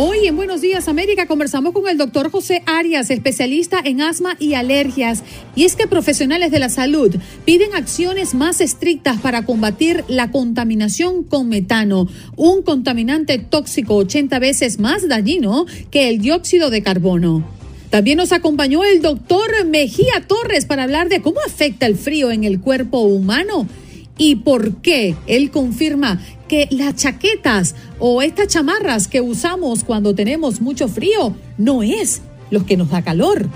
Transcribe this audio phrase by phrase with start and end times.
[0.00, 4.54] Hoy en Buenos Días América conversamos con el doctor José Arias, especialista en asma y
[4.54, 5.24] alergias.
[5.56, 11.24] Y es que profesionales de la salud piden acciones más estrictas para combatir la contaminación
[11.24, 12.06] con metano,
[12.36, 17.44] un contaminante tóxico 80 veces más dañino que el dióxido de carbono.
[17.90, 22.44] También nos acompañó el doctor Mejía Torres para hablar de cómo afecta el frío en
[22.44, 23.66] el cuerpo humano
[24.18, 30.60] y por qué él confirma que las chaquetas o estas chamarras que usamos cuando tenemos
[30.60, 33.48] mucho frío no es lo que nos da calor.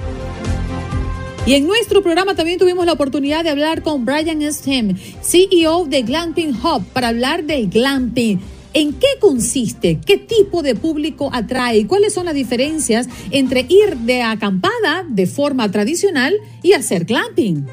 [1.44, 6.02] Y en nuestro programa también tuvimos la oportunidad de hablar con Brian Stem, CEO de
[6.02, 8.40] Glamping Hub, para hablar del glamping.
[8.74, 9.98] ¿En qué consiste?
[10.06, 11.86] ¿Qué tipo de público atrae?
[11.86, 17.66] ¿Cuáles son las diferencias entre ir de acampada de forma tradicional y hacer glamping?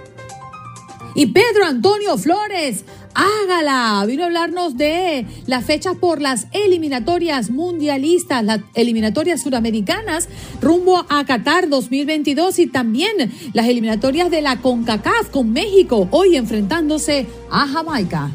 [1.15, 8.43] Y Pedro Antonio Flores, hágala, vino a hablarnos de las fechas por las eliminatorias mundialistas,
[8.43, 10.29] las eliminatorias suramericanas
[10.61, 17.27] rumbo a Qatar 2022 y también las eliminatorias de la CONCACAF con México, hoy enfrentándose
[17.49, 18.29] a Jamaica.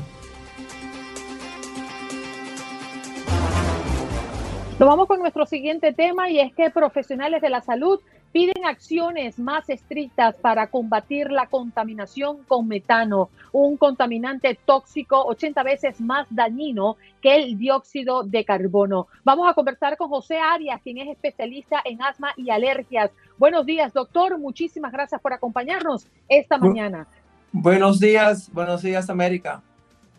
[4.78, 8.00] Nos vamos con nuestro siguiente tema y es que profesionales de la salud
[8.34, 16.00] piden acciones más estrictas para combatir la contaminación con metano, un contaminante tóxico 80 veces
[16.00, 19.06] más dañino que el dióxido de carbono.
[19.22, 23.12] Vamos a conversar con José Arias, quien es especialista en asma y alergias.
[23.38, 24.36] Buenos días, doctor.
[24.36, 27.06] Muchísimas gracias por acompañarnos esta mañana.
[27.52, 29.62] Buenos días, buenos días, América.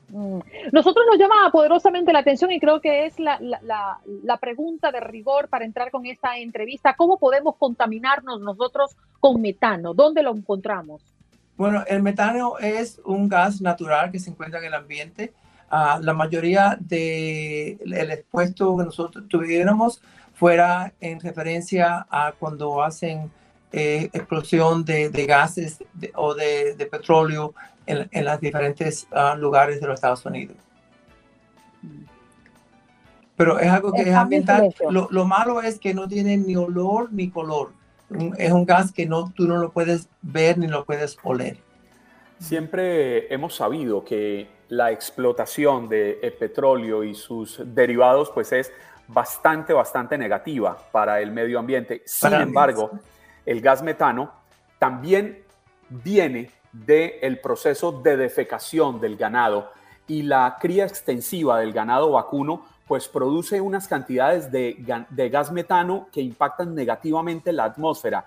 [0.09, 0.39] Mm.
[0.71, 5.47] Nosotros nos llama poderosamente la atención y creo que es la, la, pregunta de rigor
[5.49, 6.95] para entrar con esta entrevista.
[6.95, 9.93] ¿Cómo podemos contaminarnos nosotros con metano?
[9.93, 11.01] ¿Dónde lo encontramos?
[11.57, 15.33] Bueno, el metano es un gas natural que se encuentra en el ambiente.
[15.71, 20.01] Uh, la mayoría del el expuesto que nosotros tuviéramos
[20.35, 23.31] fuera en referencia a cuando hacen
[23.71, 25.83] eh, explosión de, de gases
[26.13, 27.53] o de, de, petróleo
[27.85, 30.57] en, en los diferentes uh, lugares de los Estados Unidos.
[33.35, 34.73] Pero es algo que es ambiental.
[34.89, 37.71] Lo, lo, malo es que no tiene ni olor ni color.
[38.37, 41.57] Es un gas que no, tú no lo puedes ver ni lo puedes oler.
[42.39, 48.71] Siempre hemos sabido que la explotación de el petróleo y sus derivados pues es
[49.07, 52.03] bastante, bastante negativa para el medio ambiente.
[52.05, 52.91] Sin para embargo,
[53.45, 54.31] el gas metano
[54.79, 55.43] también
[55.89, 56.51] viene
[56.85, 59.71] del proceso de defecación del ganado
[60.07, 64.77] y la cría extensiva del ganado vacuno pues produce unas cantidades de,
[65.09, 68.25] de, gas metano que impactan negativamente la atmósfera.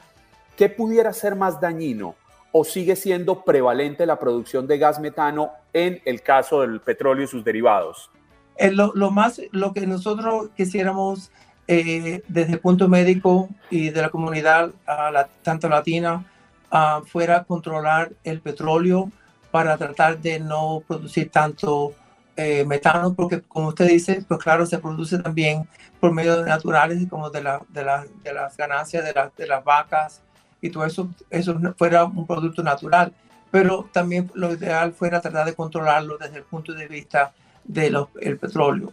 [0.56, 2.16] ¿Qué pudiera ser más dañino
[2.50, 7.28] o sigue siendo prevalente la producción de gas metano en el caso del petróleo y
[7.28, 8.10] sus derivados?
[8.56, 11.30] Eh, lo, más, lo que nosotros quisiéramos
[11.68, 16.24] eh, desde el punto médico y de la comunidad, la, tanto latina,
[16.72, 19.10] uh, fuera controlar el petróleo
[19.50, 21.94] para tratar de no producir tanto
[22.36, 25.68] eh, metano, porque como usted dice, pues claro, se produce también
[25.98, 29.46] por medio de naturales, como de, la, de, la, de las ganancias de, la, de,
[29.46, 30.22] las vacas
[30.60, 33.12] y todo eso, eso fuera un producto natural.
[33.50, 37.32] Pero también lo ideal fuera tratar de controlarlo desde el punto de vista
[37.64, 38.06] del
[38.40, 38.92] petróleo.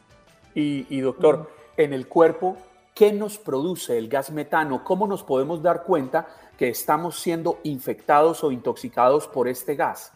[0.56, 2.58] Y, y doctor, en el cuerpo,
[2.96, 4.84] ¿qué nos produce el gas metano?
[4.84, 10.13] ¿Cómo nos podemos dar cuenta que estamos siendo infectados o intoxicados por este gas?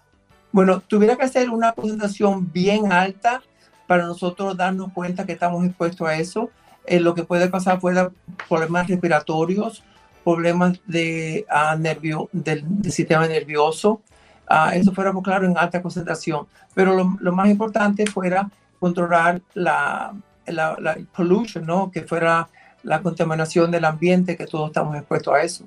[0.51, 3.41] Bueno, tuviera que ser una concentración bien alta
[3.88, 6.50] para nosotros darnos cuenta que estamos expuestos a eso.
[6.86, 8.09] Eh, lo que puede pasar puede
[8.47, 9.83] problemas respiratorios,
[10.24, 14.01] problemas de, uh, nervio, del, del, sistema nervioso.
[14.50, 16.47] Uh, eso fuera, pues, claro, en alta concentración.
[16.74, 18.50] Pero lo, lo más importante fuera
[18.80, 20.13] controlar la,
[20.47, 21.92] la, la pollution, ¿no?
[21.92, 22.50] Que fuera
[22.83, 25.65] la contaminación del ambiente, que todos estamos expuestos a eso.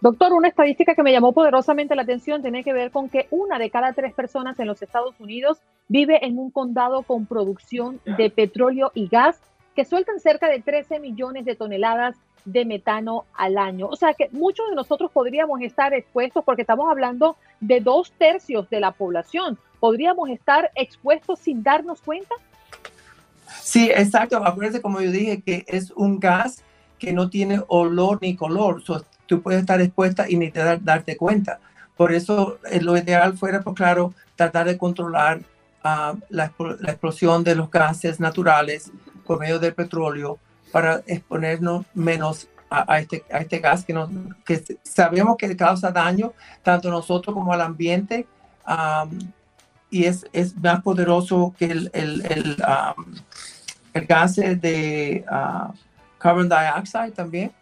[0.00, 3.58] Doctor, una estadística que me llamó poderosamente la atención tiene que ver con que una
[3.58, 5.58] de cada tres personas en los Estados Unidos
[5.88, 9.38] vive en un condado con producción de petróleo y gas
[9.74, 13.88] que sueltan cerca de 13 millones de toneladas de metano al año.
[13.88, 18.70] O sea que muchos de nosotros podríamos estar expuestos porque estamos hablando de dos tercios
[18.70, 19.58] de la población.
[19.80, 22.34] ¿Podríamos estar expuestos sin darnos cuenta?
[23.60, 24.38] Sí, exacto.
[24.38, 26.62] Acuérdense, como yo dije, que es un gas
[26.98, 28.82] que no tiene olor ni color.
[29.26, 31.58] Tú puedes estar expuesta y ni te darte cuenta.
[31.96, 35.38] Por eso eh, lo ideal fuera, pues claro, tratar de controlar
[35.84, 38.90] uh, la, la, explosión de los gases naturales
[39.24, 40.38] por medio del petróleo
[40.72, 44.10] para exponernos menos a, este, a este gas que, nos,
[44.44, 46.32] que sabemos que causa daño
[46.62, 48.26] tanto a nosotros como al ambiente
[49.88, 52.26] y es, es, más poderoso que el, el,
[53.94, 55.72] el, gas de uh,
[56.18, 57.52] carbon dioxide también,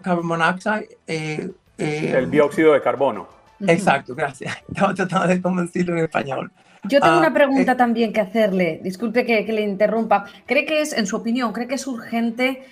[0.00, 0.88] carbon monoxide.
[1.06, 3.28] Eh, eh, el dióxido de carbono.
[3.66, 4.56] Exacto, gracias.
[4.68, 6.50] Estaba tratando de convencerlo en español.
[6.84, 8.80] Yo tengo una ah, pregunta eh, también que hacerle.
[8.82, 10.24] Disculpe que, le interrumpa.
[10.46, 12.66] ¿Cree que es, en su opinión, cree que es urgente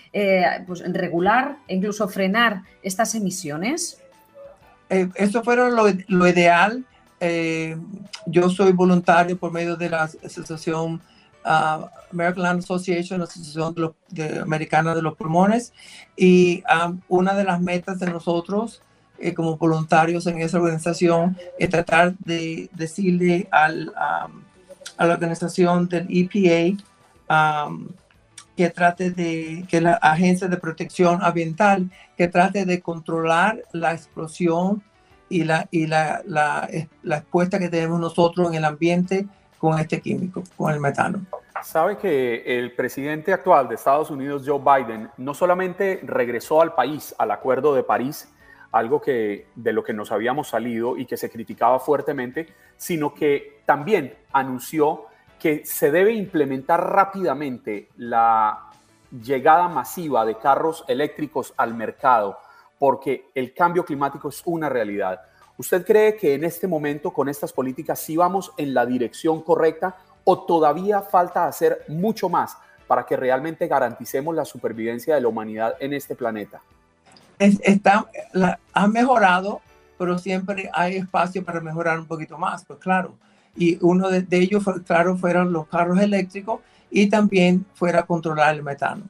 [0.66, 3.98] pues, regular e incluso frenar estas emisiones?
[4.88, 6.84] eso fueron lo, lo ideal.
[8.26, 11.00] yo soy voluntario por medio de la Asociación
[11.44, 13.74] American Land Association, la Asociación
[14.08, 15.72] de Americana de los Pulmones,
[16.16, 18.82] y um, una de las metas de nosotros
[19.18, 24.42] eh, como voluntarios en esa organización es tratar de decirle al, um,
[24.96, 27.88] a la organización del EPA um,
[28.56, 34.82] que trate de, que la Agencia de Protección Ambiental, que trate de controlar la explosión
[35.30, 36.68] y la, y la, la,
[37.02, 39.26] la expuesta que tenemos nosotros en el ambiente
[39.60, 41.20] con este químico, con el metano.
[41.62, 47.14] Sabe que el presidente actual de Estados Unidos, Joe Biden, no solamente regresó al país,
[47.18, 48.32] al Acuerdo de París,
[48.72, 52.48] algo que de lo que nos habíamos salido y que se criticaba fuertemente,
[52.78, 55.04] sino que también anunció
[55.38, 58.70] que se debe implementar rápidamente la
[59.10, 62.38] llegada masiva de carros eléctricos al mercado,
[62.78, 65.20] porque el cambio climático es una realidad.
[65.60, 69.94] ¿Usted cree que en este momento con estas políticas sí vamos en la dirección correcta
[70.24, 75.74] o todavía falta hacer mucho más para que realmente garanticemos la supervivencia de la humanidad
[75.78, 76.62] en este planeta?
[77.38, 78.06] está,
[78.72, 79.60] ha mejorado,
[79.98, 83.16] pero siempre hay espacio para mejorar un poquito más, pues claro.
[83.54, 86.60] Y uno de, ellos, claro, fueron los carros eléctricos
[86.90, 89.02] y también fuera controlar el metano.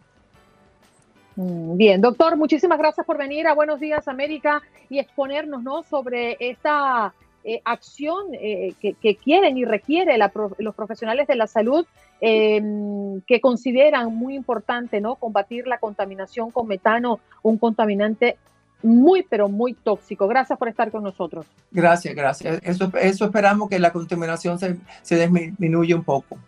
[1.36, 5.82] Mm, bien, doctor, muchísimas gracias por venir a Buenos Días América y exponernos ¿no?
[5.84, 10.18] sobre esta eh, acción eh, que, quieren y requiere
[10.58, 11.86] los profesionales de la salud
[12.20, 15.16] em, que consideran muy importante ¿no?
[15.16, 18.36] combatir la contaminación con metano, un contaminante
[18.82, 20.26] muy, pero muy tóxico.
[20.26, 21.46] Gracias por estar con nosotros.
[21.70, 22.60] Gracias, gracias.
[22.62, 26.38] Eso, eso esperamos que la contaminación se disminuya un poco.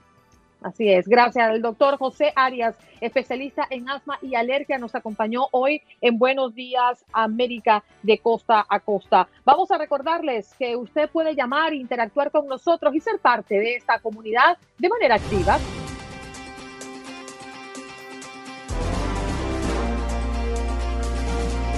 [0.62, 5.82] Así es, gracias al doctor José Arias, especialista en asma y alergia, nos acompañó hoy
[6.00, 9.28] en Buenos Días América de costa a costa.
[9.44, 13.98] Vamos a recordarles que usted puede llamar, interactuar con nosotros y ser parte de esta
[13.98, 15.58] comunidad de manera activa.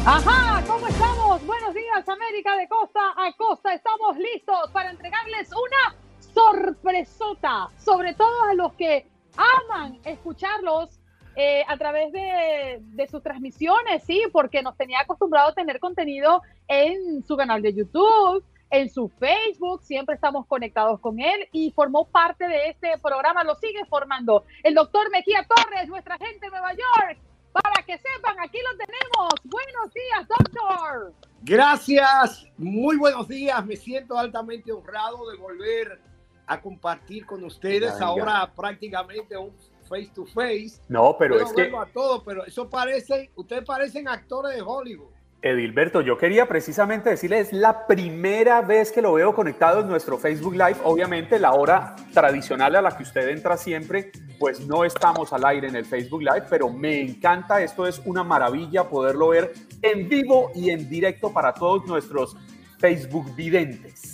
[0.07, 1.47] Ajá, ¿cómo estamos?
[1.47, 3.73] Buenos días América de costa a costa.
[3.73, 5.97] Estamos listos para entregarles una
[6.35, 11.01] sorpresota, sobre todo a los que aman escucharlos
[11.37, 17.25] eh, a través de, sus transmisiones, sí, porque nos tenía acostumbrado a tener contenido en
[17.25, 22.47] su canal de YouTube, en su Facebook, siempre estamos conectados con él y formó parte
[22.47, 27.19] de este programa, lo sigue formando el doctor Mejía Torres, nuestra gente de Nueva York.
[27.53, 29.33] Para que sepan, aquí lo tenemos.
[29.45, 31.13] Buenos días, doctor.
[31.43, 33.65] Gracias, muy buenos días.
[33.65, 36.01] Me siento altamente honrado de volver
[36.47, 39.53] a compartir con ustedes ahora prácticamente un
[39.89, 40.81] face to face.
[40.89, 45.15] No, pero es que a todo, pero eso parece, ustedes parecen actores de Hollywood.
[45.45, 50.17] Edilberto, yo quería precisamente decirles, es la primera vez que lo veo conectado en nuestro
[50.17, 50.77] Facebook Live.
[50.85, 55.69] Obviamente, la hora tradicional a la que usted entra siempre, pues no estamos al aire
[55.69, 60.51] en el Facebook Live, pero me encanta, esto es una maravilla poderlo ver en vivo
[60.55, 62.35] y en directo para todos nuestros
[62.79, 64.14] Facebook videntes.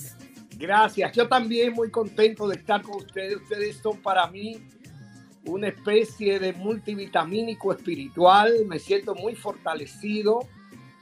[0.60, 1.12] Gracias.
[1.12, 3.36] Yo también muy contento de estar con ustedes.
[3.36, 4.60] Ustedes son para mí
[5.46, 8.66] una especie de multivitamínico espiritual.
[8.66, 10.40] Me siento muy fortalecido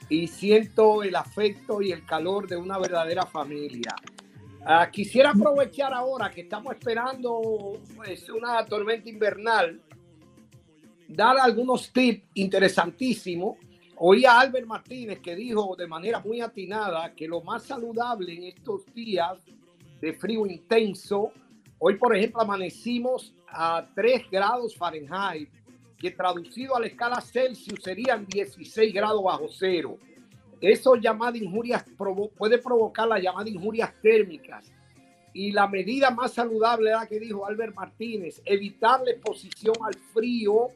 [0.09, 3.97] y siento el afecto y el calor de una verdadera familia.
[4.65, 9.83] Ah, quisiera aprovechar ahora que estamos esperando pues, una tormenta invernal,
[11.09, 13.57] dar algunos tips interesantísimos
[14.01, 18.45] Oí a Albert Martínez que dijo de manera muy atinada que lo más saludable en
[18.45, 19.41] estos días
[20.01, 21.33] de frío intenso,
[21.81, 25.51] hoy por ejemplo amanecimos a 3 grados Fahrenheit,
[25.99, 29.99] que traducido a la escala Celsius serían 16 grados bajo cero.
[30.61, 31.85] Eso llamada injurias
[32.37, 34.71] puede provocar las llamadas injurias térmicas.
[35.33, 40.69] Y la medida más saludable era que dijo Albert Martínez, evitar la exposición al frío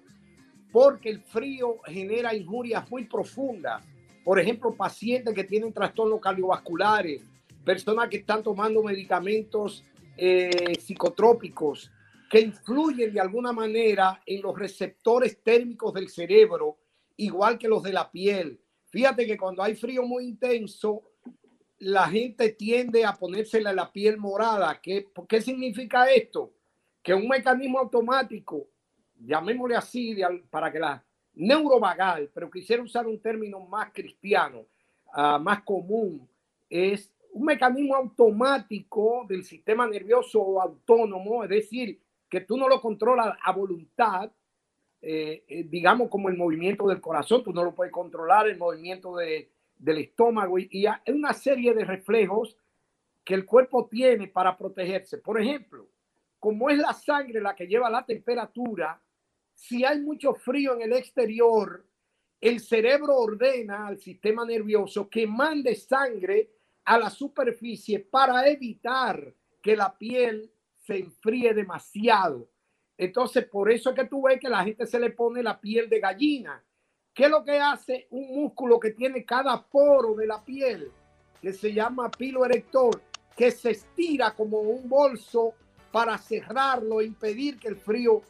[0.72, 3.84] porque el frío genera injurias muy profundas.
[4.24, 7.22] Por ejemplo, pacientes que tienen trastornos cardiovasculares,
[7.64, 9.84] personas que están tomando medicamentos
[10.16, 11.90] eh, psicotrópicos
[12.30, 16.78] que influyen de alguna manera en los receptores térmicos del cerebro,
[17.18, 18.58] igual que los de la piel.
[18.88, 21.02] Fíjate que cuando hay frío muy intenso,
[21.80, 24.80] la gente tiende a ponérsela la piel morada.
[24.80, 26.54] ¿Qué, ¿Qué significa esto?
[27.02, 28.68] Que un mecanismo automático
[29.24, 30.16] llamémosle así,
[30.50, 31.02] para que la
[31.34, 34.66] neurovagal, pero quisiera usar un término más cristiano,
[35.12, 36.28] ah, más común,
[36.68, 43.36] es un mecanismo automático del sistema nervioso autónomo, es decir, que tú no lo controlas
[43.42, 44.30] a voluntad,
[45.00, 49.16] eh, eh, digamos como el movimiento del corazón, tú no lo puedes controlar, el movimiento
[49.16, 52.56] de, del estómago y, y hay una serie de reflejos
[53.24, 55.18] que el cuerpo tiene para protegerse.
[55.18, 55.88] Por ejemplo,
[56.38, 59.00] como es la sangre la que lleva la temperatura,
[59.62, 61.86] si hay mucho frío en el exterior,
[62.40, 66.50] el cerebro ordena al sistema nervioso que mande sangre
[66.84, 72.50] a la superficie para evitar que la piel se enfríe demasiado.
[72.98, 75.88] Entonces, por eso es que tú ves que la gente se le pone la piel
[75.88, 76.60] de gallina.
[77.14, 80.90] ¿Qué es lo que hace un músculo que tiene cada poro de la piel?
[81.40, 83.00] Que se llama pilo erector,
[83.36, 85.54] que se estira como un bolso
[85.92, 88.22] para cerrarlo e impedir que el frío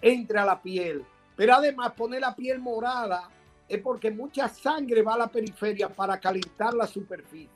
[0.00, 1.04] entre a la piel.
[1.36, 3.28] Pero además poner la piel morada
[3.68, 7.48] es porque mucha sangre va a la periferia para calentar la superficie.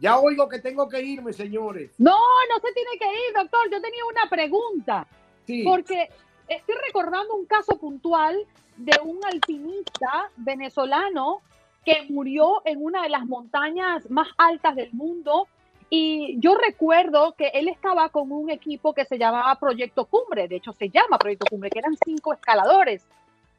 [0.00, 1.92] Ya oigo que tengo que irme, señores.
[1.98, 2.16] No,
[2.48, 3.70] no se tiene que ir, doctor.
[3.70, 5.06] Yo tenía una pregunta.
[5.46, 5.62] Sí.
[5.62, 6.08] Porque
[6.48, 8.44] estoy recordando un caso puntual
[8.76, 11.42] de un alpinista venezolano
[11.84, 15.46] que murió en una de las montañas más altas del mundo
[15.94, 20.56] y yo recuerdo que él estaba con un equipo que se llamaba Proyecto Cumbre, de
[20.56, 23.06] hecho se llama Proyecto Cumbre, que eran cinco escaladores.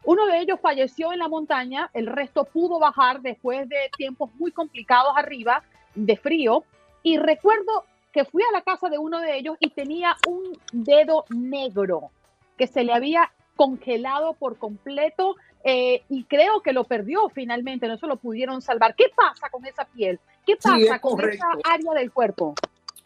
[0.04, 4.52] Uno de ellos falleció en la montaña, el resto pudo bajar después de tiempos muy
[4.52, 5.62] complicados arriba,
[5.94, 6.64] de frío.
[7.04, 11.26] Y recuerdo que fui a la casa de uno de ellos y tenía un dedo
[11.30, 12.10] negro
[12.58, 17.98] que se le había congelado por completo eh, y creo que lo perdió finalmente, no
[17.98, 18.96] se lo pudieron salvar.
[18.96, 20.20] ¿Qué pasa con esa piel?
[20.46, 22.56] ¿Qué pasa con esa área del cuerpo?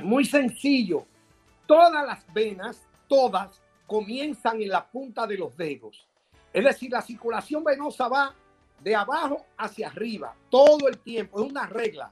[0.04, 1.06] Muy sencillo.
[1.66, 6.08] Todas las venas, todas, comienzan en la punta de los dedos.
[6.54, 8.34] Es decir, la circulación venosa va
[8.80, 11.40] de abajo hacia arriba todo el tiempo.
[11.40, 12.12] Es una regla.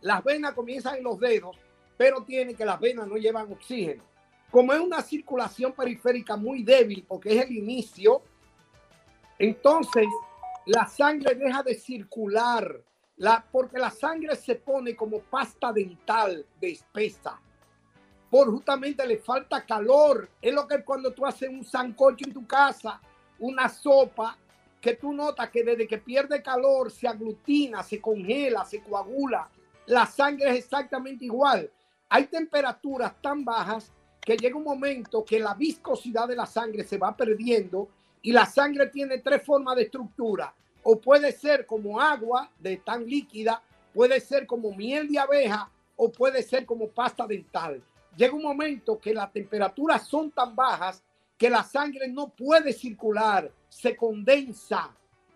[0.00, 1.56] Las venas comienzan en los dedos,
[1.96, 4.02] pero tiene que las venas no llevan oxígeno.
[4.50, 8.22] Como es una circulación periférica muy débil, porque es el inicio,
[9.38, 10.06] entonces
[10.66, 12.82] la sangre deja de circular
[13.52, 17.40] porque la sangre se pone como pasta dental de espesa.
[18.28, 20.28] Por justamente le falta calor.
[20.40, 23.00] Es lo que cuando tú haces un sancocho en tu casa,
[23.38, 24.36] una sopa,
[24.80, 29.48] que tú notas que desde que pierde calor se aglutina, se congela, se coagula.
[29.86, 31.70] La sangre es exactamente igual.
[32.08, 36.98] Hay temperaturas tan bajas que llega un momento que la viscosidad de la sangre se
[36.98, 37.88] va perdiendo
[38.20, 43.06] y la sangre tiene tres formas de estructura o puede ser como agua de tan
[43.06, 43.62] líquida,
[43.94, 47.82] puede ser como miel de abeja o puede ser como pasta dental.
[48.16, 51.02] Llega un momento que las temperaturas son tan bajas
[51.38, 54.94] que la sangre no puede circular, se condensa.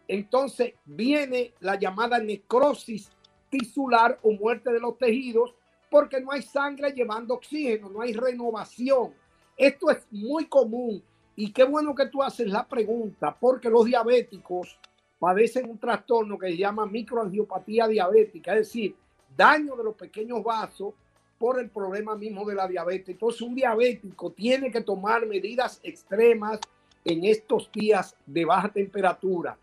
[0.08, 3.10] Entonces viene la llamada necrosis
[3.50, 5.54] tisular o muerte de los tejidos
[5.90, 9.14] porque no hay sangre llevando oxígeno, no hay renovación.
[9.56, 11.02] Esto es muy común
[11.34, 14.78] y qué bueno que tú haces la pregunta porque los diabéticos
[15.18, 18.94] padecen un trastorno que se llama microangiopatía diabética, es decir,
[19.36, 20.94] daño de los pequeños vasos
[21.38, 23.10] por el problema mismo de la diabetes.
[23.10, 26.60] Entonces, un diabético tiene que tomar medidas extremas
[27.04, 29.56] en estos días de baja temperatura.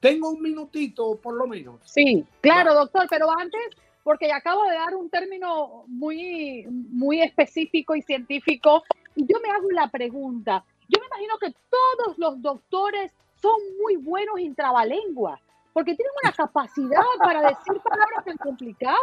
[0.00, 1.80] Tengo un minutito, por lo menos.
[1.84, 3.60] Sí, claro, doctor, pero antes,
[4.02, 8.82] porque acabo de dar un término muy, muy específico y científico,
[9.14, 10.64] y yo me hago la pregunta.
[10.88, 15.40] Yo me imagino que todos los doctores son muy buenos en trabalengua,
[15.72, 18.98] porque tienen una capacidad para decir palabras tan complicadas.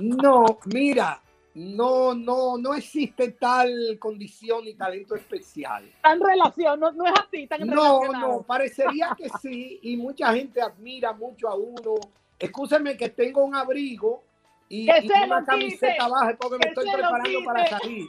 [0.00, 1.20] No, mira,
[1.54, 5.90] no, no, no existe tal condición ni talento especial.
[6.02, 10.60] Tan relación, no, no es así, tan No, no, parecería que sí, y mucha gente
[10.60, 11.94] admira mucho a uno.
[12.38, 14.22] Escúcheme que tengo un abrigo
[14.68, 18.06] y, Que y una camiseta baja porque me estoy preparando para salir.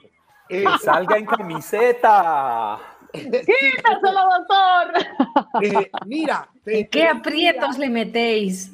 [0.50, 2.97] Eh, salga en camiseta.
[3.14, 5.64] Quítaselo, doctor.
[5.64, 8.72] eh, mira, te- ¿En qué aprietos le metéis?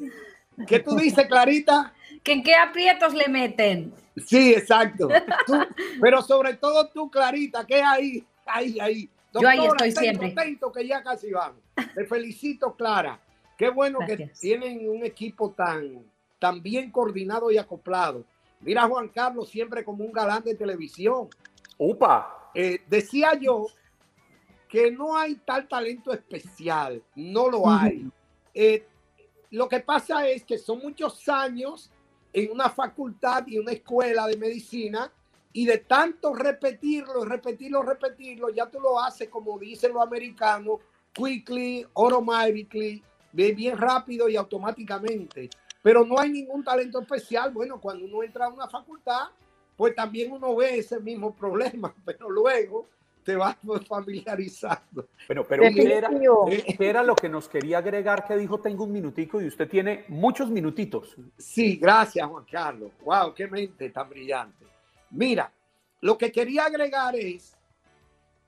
[0.68, 1.94] ¿qué tú dices, Clarita?
[2.24, 3.94] ¿Que ¿En qué aprietos le meten?
[4.26, 5.08] Sí, exacto.
[5.46, 5.60] Tú-
[6.02, 9.10] pero sobre todo tú, Clarita, que ahí, ahí, ahí.
[9.34, 10.28] Yo ahí Doctora, estoy estoy siempre.
[10.36, 11.58] contento que ya casi vamos.
[11.96, 13.20] Te felicito, Clara.
[13.58, 14.40] Qué bueno que Gracias.
[14.40, 16.04] tienen un equipo tan,
[16.38, 18.24] tan bien coordinado y acoplado.
[18.62, 21.28] Mira a Juan Carlos siempre como un galán de televisión.
[21.80, 22.52] Upa.
[22.54, 23.66] Eh, decía yo
[24.74, 28.10] que no hay tal talento especial, no lo hay.
[28.56, 28.84] Eh,
[29.52, 31.92] lo que pasa es que son muchos años
[32.34, 35.12] en una facultad y una escuela de medicina
[35.52, 40.80] y de tanto repetirlo, repetirlo, repetirlo, ya tú lo haces como dicen los americanos,
[41.14, 45.52] quickly, automatically, bien, bien rápido y automáticamente.
[45.84, 47.52] Pero no hay ningún talento especial.
[47.54, 49.28] Bueno, cuando uno entra a una facultad,
[49.78, 52.88] pues también uno ve ese mismo problema, pero luego
[53.24, 55.08] te vas familiarizando.
[55.28, 58.92] Bueno, pero ¿qué era, qué era lo que nos quería agregar que dijo tengo un
[58.92, 61.16] minutico y usted tiene muchos minutitos?
[61.38, 62.92] Sí, gracias Juan Carlos.
[63.04, 64.66] Wow, qué mente tan brillante.
[65.12, 65.52] Mira,
[66.02, 67.56] lo que quería agregar es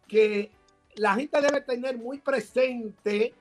[0.08, 0.51] que
[0.96, 3.34] la gente debe tener muy presente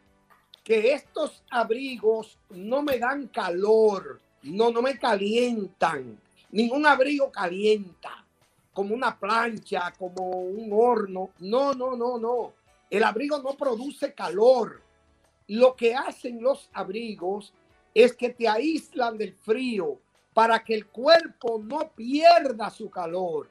[0.62, 6.18] que estos abrigos no me dan calor, no, no me calientan.
[6.50, 8.23] Ningún abrigo calienta,
[8.74, 11.30] como una plancha, como un horno.
[11.38, 12.52] No, no, no, no.
[12.90, 14.82] El abrigo no produce calor.
[15.46, 17.54] Lo que hacen los abrigos
[17.94, 19.98] es que te aíslan del frío
[20.34, 23.48] para que el cuerpo no pierda su calor.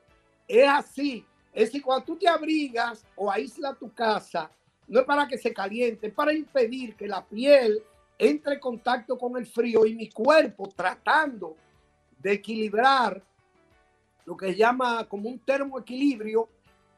[0.48, 1.26] Es así.
[1.54, 4.52] Es decir, cuando tú te abrigas o aíslas tu casa,
[4.88, 7.82] no es para que se caliente, es para impedir que la piel
[8.18, 11.56] entre en contacto con el frío y mi cuerpo tratando
[12.20, 13.22] de equilibrar
[14.26, 16.48] lo que se llama como un termoequilibrio.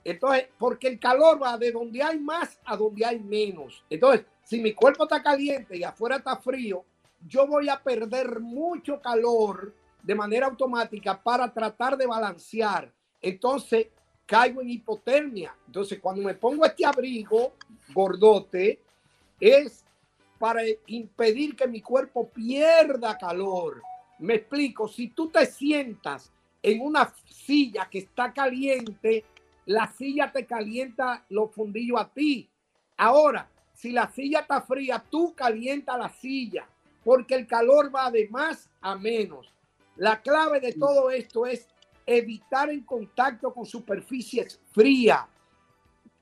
[0.03, 3.83] Entonces, porque el calor va de donde hay más a donde hay menos.
[3.89, 6.85] Entonces, si mi cuerpo está caliente y afuera está frío,
[7.27, 9.73] yo voy a perder mucho calor
[10.03, 12.91] de manera automática para tratar de balancear.
[13.21, 13.87] Entonces,
[14.27, 15.55] caigo en hipotermia.
[15.65, 17.53] Entonces, cuando me pongo este abrigo
[17.93, 18.79] gordote,
[19.39, 19.83] es
[20.37, 23.81] para impedir que mi cuerpo pierda calor.
[24.19, 26.31] Me explico, si tú te sientas
[26.65, 29.23] en una silla que está caliente,
[29.67, 32.49] la silla te calienta los fundillos a ti.
[32.97, 36.67] Ahora, si la silla está fría, tú calienta la silla,
[37.03, 39.53] porque el calor va de más a menos.
[39.95, 41.67] La clave de todo esto es
[42.03, 45.21] evitar el contacto con superficies frías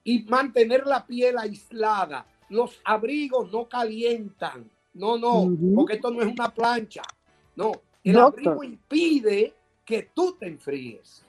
[0.04, 2.26] y mantener la piel aislada.
[2.50, 4.70] Los abrigos no calientan.
[4.94, 7.02] No, no, porque esto no es una plancha.
[7.56, 7.72] No,
[8.04, 8.40] el Doctor.
[8.40, 9.54] abrigo impide
[9.86, 11.26] que tú te enfríes.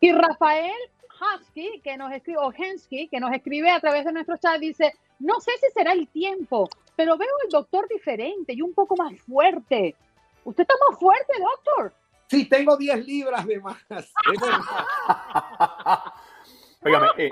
[0.00, 0.72] Y Rafael
[1.20, 4.92] Husky, que nos escribe, o Hensky, que nos escribe a través de nuestro chat, dice,
[5.18, 9.12] no sé si será el tiempo, pero veo al doctor diferente y un poco más
[9.22, 9.96] fuerte.
[10.44, 11.92] ¿Usted está más fuerte, doctor?
[12.28, 13.78] Sí, tengo 10 libras de más.
[16.84, 17.30] Óigame, eh,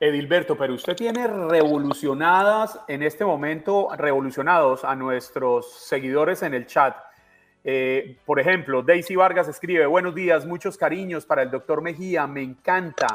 [0.00, 6.96] Edilberto, pero usted tiene revolucionadas en este momento, revolucionados a nuestros seguidores en el chat.
[7.68, 12.40] Eh, por ejemplo, Daisy Vargas escribe, buenos días, muchos cariños para el doctor Mejía, me
[12.40, 13.08] encanta.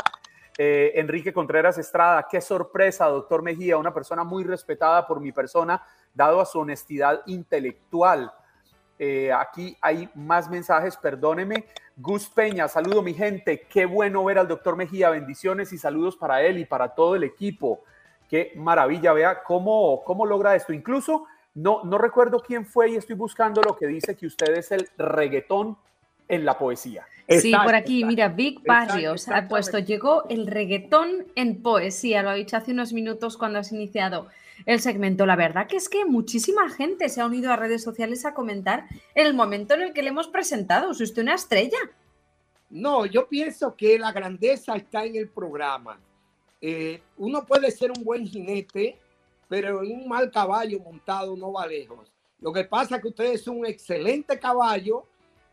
[0.58, 5.82] Eh, Enrique Contreras Estrada, qué sorpresa, doctor Mejía, una persona muy respetada por mi persona,
[6.14, 8.30] dado a su honestidad intelectual.
[9.00, 11.68] Eh, aquí hay más mensajes, perdóneme.
[11.96, 16.42] Gus Peña, saludo mi gente, qué bueno ver al doctor Mejía, bendiciones y saludos para
[16.42, 17.86] él y para todo el equipo.
[18.28, 20.74] Qué maravilla, vea cómo, cómo logra esto.
[20.74, 24.72] Incluso no, no recuerdo quién fue y estoy buscando lo que dice que usted es
[24.72, 25.78] el reggaetón
[26.28, 27.06] en la poesía.
[27.28, 32.36] Sí, por aquí, mira, Vic Barrios ha puesto, llegó el reggaetón en poesía, lo ha
[32.36, 34.28] dicho hace unos minutos cuando has iniciado
[34.66, 35.26] el segmento.
[35.26, 38.86] La verdad que es que muchísima gente se ha unido a redes sociales a comentar
[39.16, 40.92] el momento en el que le hemos presentado.
[40.92, 41.78] ¿Es usted una estrella?
[42.70, 46.00] No, yo pienso que la grandeza está en el programa.
[46.62, 49.00] Eh, uno puede ser un buen jinete,
[49.52, 52.10] pero en un mal caballo montado no va lejos.
[52.40, 55.04] Lo que pasa es que usted es un excelente caballo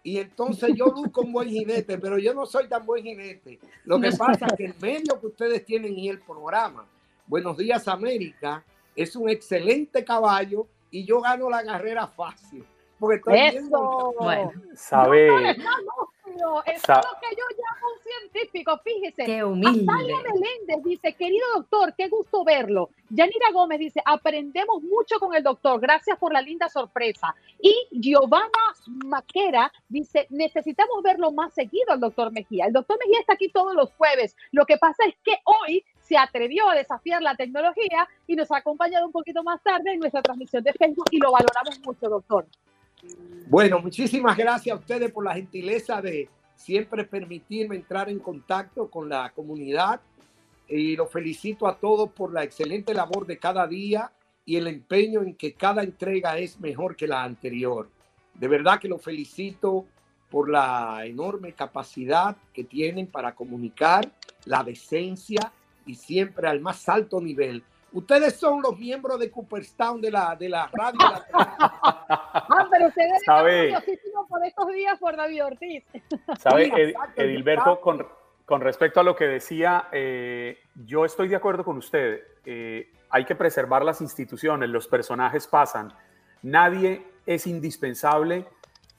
[0.05, 3.59] y entonces yo luzco un buen jinete, pero yo no soy tan buen jinete.
[3.85, 6.87] Lo que pasa es que el medio que ustedes tienen y el programa,
[7.27, 12.65] Buenos Días América, es un excelente caballo y yo gano la carrera fácil.
[13.01, 13.69] Porque estoy Eso.
[13.69, 14.13] montado.
[14.21, 14.53] Bueno,
[16.67, 17.45] Eso Sa- es lo que yo
[18.33, 19.25] típico, fíjese.
[19.25, 19.87] Qué humilde.
[19.91, 22.91] Atalia Meléndez dice, querido doctor, qué gusto verlo.
[23.11, 27.35] Yanira Gómez dice, aprendemos mucho con el doctor, gracias por la linda sorpresa.
[27.61, 28.49] Y Giovanna
[28.87, 32.67] Maquera dice, necesitamos verlo más seguido al doctor Mejía.
[32.67, 34.37] El doctor Mejía está aquí todos los jueves.
[34.53, 38.59] Lo que pasa es que hoy se atrevió a desafiar la tecnología y nos ha
[38.59, 42.47] acompañado un poquito más tarde en nuestra transmisión de Facebook y lo valoramos mucho, doctor.
[43.49, 49.09] Bueno, muchísimas gracias a ustedes por la gentileza de siempre permitirme entrar en contacto con
[49.09, 50.01] la comunidad
[50.69, 54.13] y lo felicito a todos por la excelente labor de cada día
[54.45, 57.89] y el empeño en que cada entrega es mejor que la anterior.
[58.35, 59.87] De verdad que lo felicito
[60.31, 64.11] por la enorme capacidad que tienen para comunicar,
[64.45, 65.53] la decencia
[65.87, 67.63] y siempre al más alto nivel.
[67.93, 70.99] Ustedes son los miembros de Cooperstown de la, de la radio.
[71.33, 75.85] ah, pero ustedes están por estos días por David Ortiz.
[76.39, 78.07] ¿Sabe, Ed- Edilberto, con,
[78.45, 82.23] con respecto a lo que decía, eh, yo estoy de acuerdo con usted.
[82.45, 85.93] Eh, hay que preservar las instituciones, los personajes pasan.
[86.43, 88.47] Nadie es indispensable,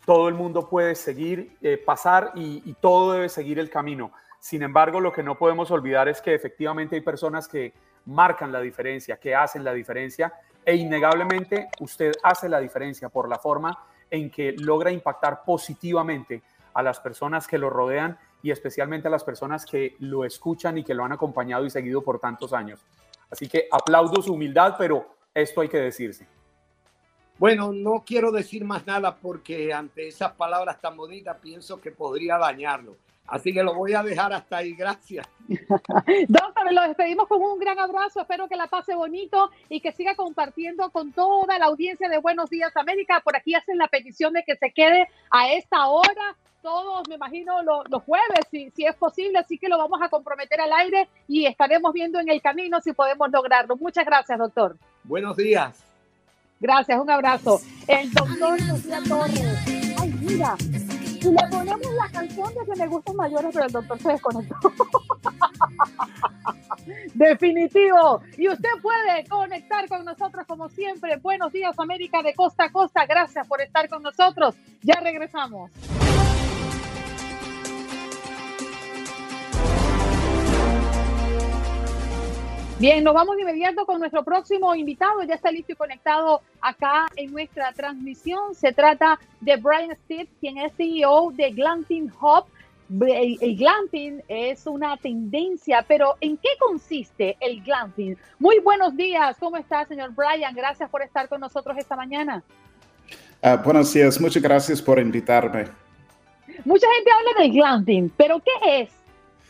[0.05, 4.11] todo el mundo puede seguir, eh, pasar y, y todo debe seguir el camino.
[4.39, 7.73] Sin embargo, lo que no podemos olvidar es que efectivamente hay personas que
[8.09, 10.33] marcan la diferencia, que hacen la diferencia
[10.65, 16.41] e innegablemente usted hace la diferencia por la forma en que logra impactar positivamente
[16.73, 20.83] a las personas que lo rodean y especialmente a las personas que lo escuchan y
[20.83, 22.85] que lo han acompañado y seguido por tantos años.
[23.29, 26.27] Así que aplaudo su humildad, pero esto hay que decirse.
[27.37, 32.37] Bueno, no quiero decir más nada porque ante esas palabras tan bonitas pienso que podría
[32.37, 32.97] dañarlo.
[33.31, 34.73] Así que lo voy a dejar hasta ahí.
[34.73, 35.27] Gracias.
[36.27, 38.21] Doctor, lo despedimos con un gran abrazo.
[38.21, 42.49] Espero que la pase bonito y que siga compartiendo con toda la audiencia de Buenos
[42.49, 43.21] Días América.
[43.23, 46.35] Por aquí hacen la petición de que se quede a esta hora.
[46.61, 49.39] Todos, me imagino, lo- los jueves, si, si es posible.
[49.39, 52.93] Así que lo vamos a comprometer al aire y estaremos viendo en el camino si
[52.93, 53.77] podemos lograrlo.
[53.77, 54.75] Muchas gracias, doctor.
[55.03, 55.83] Buenos días.
[56.59, 57.61] Gracias, un abrazo.
[57.87, 59.95] El doctor Sofía Torres.
[60.01, 60.55] Ay, mira.
[61.19, 64.55] Si le ponemos la canción de que me gustan mayores, pero el doctor se desconectó.
[67.13, 68.21] Definitivo.
[68.37, 71.17] Y usted puede conectar con nosotros como siempre.
[71.17, 73.05] Buenos días, América de costa a costa.
[73.05, 74.55] Gracias por estar con nosotros.
[74.81, 75.71] Ya regresamos.
[82.79, 85.21] Bien, nos vamos de inmediato con nuestro próximo invitado.
[85.23, 88.55] Ya está listo y conectado acá en nuestra transmisión.
[88.55, 92.45] Se trata de Brian Stitt, quien es CEO de Glamping Hub.
[93.05, 98.15] El, el glamping es una tendencia, pero ¿en qué consiste el glamping?
[98.39, 100.55] Muy buenos días, ¿cómo está, señor Brian?
[100.55, 102.41] Gracias por estar con nosotros esta mañana.
[103.41, 105.65] Ah, buenos días, muchas gracias por invitarme.
[106.63, 108.89] Mucha gente habla del glamping, pero ¿qué es?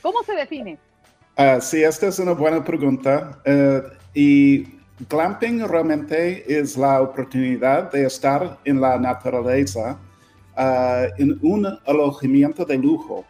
[0.02, 0.80] ¿Cómo se define?
[1.42, 3.40] Ah, sí, esta es una buena pregunta.
[3.46, 3.82] Eh,
[4.14, 4.64] y
[5.08, 9.98] glamping realmente es la oportunidad de estar en la naturaleza
[10.58, 13.24] ah, en un alojamiento de lujo.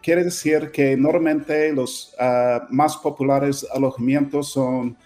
[0.00, 4.96] Quiere decir que normalmente los ah, más populares alojamientos son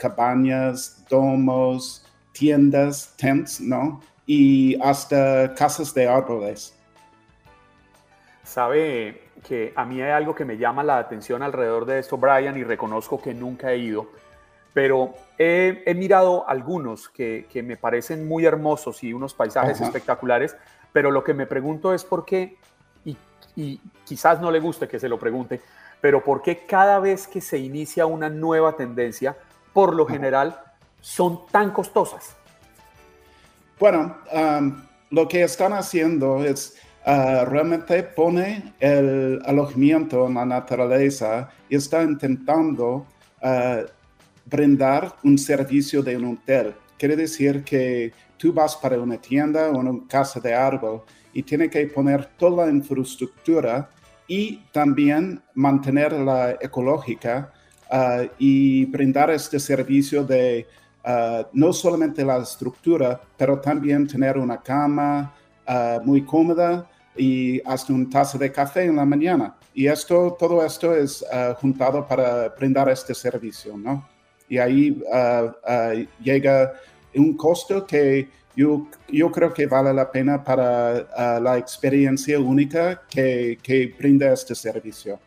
[0.00, 4.00] cabañas, domos, tiendas, tents, ¿no?
[4.26, 6.74] Y hasta casas de árboles.
[8.42, 12.56] Sabe que a mí hay algo que me llama la atención alrededor de esto, Brian,
[12.56, 14.08] y reconozco que nunca he ido,
[14.72, 19.86] pero he, he mirado algunos que, que, me parecen muy hermosos y unos paisajes Ajá.
[19.86, 20.56] espectaculares,
[20.92, 22.56] pero lo que me pregunto es por qué,
[23.04, 23.16] y,
[23.54, 25.60] y quizás no le guste que se lo pregunte,
[26.00, 29.36] pero por qué cada vez que se inicia una nueva tendencia,
[29.72, 30.60] por lo general,
[31.00, 32.34] son tan costosas.
[33.78, 41.48] Bueno, um, lo que están haciendo es uh, realmente pone el alojamiento en la naturaleza
[41.68, 43.06] y está intentando
[43.42, 43.84] uh,
[44.46, 46.74] brindar un servicio de un hotel.
[46.98, 51.68] Quiere decir que tú vas para una tienda o una casa de árbol y tiene
[51.68, 53.90] que poner toda la infraestructura
[54.26, 57.52] y también mantener la ecológica
[57.90, 60.66] uh, y brindar este servicio de
[61.52, 65.34] no solamente la estructura, pero también tener una cama
[66.02, 69.54] muy cómoda y hasta una taza de café en la mañana.
[69.72, 74.08] Y esto, todo esto es uh, juntado para brindar este servicio, ¿no?
[74.48, 75.02] Y ahí
[76.22, 76.74] llega
[77.14, 83.58] un costo que yo, yo, creo que vale la pena para la experiencia única que,
[83.62, 85.18] que brinda este servicio.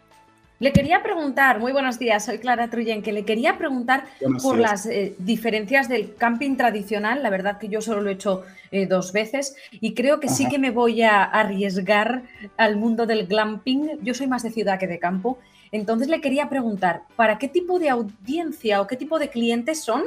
[0.59, 4.05] Le quería preguntar, muy buenos días, soy Clara Truyen, que le quería preguntar
[4.41, 7.21] por las eh, diferencias del camping tradicional.
[7.21, 10.49] La verdad que yo solo lo he hecho eh, dos veces y creo que sí
[10.49, 12.23] que me voy a arriesgar
[12.57, 13.99] al mundo del glamping.
[14.01, 15.37] Yo soy más de ciudad que de campo.
[15.71, 20.05] Entonces le quería preguntar, ¿para qué tipo de audiencia o qué tipo de clientes son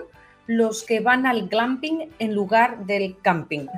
[0.48, 3.68] los que van al glamping en lugar del camping?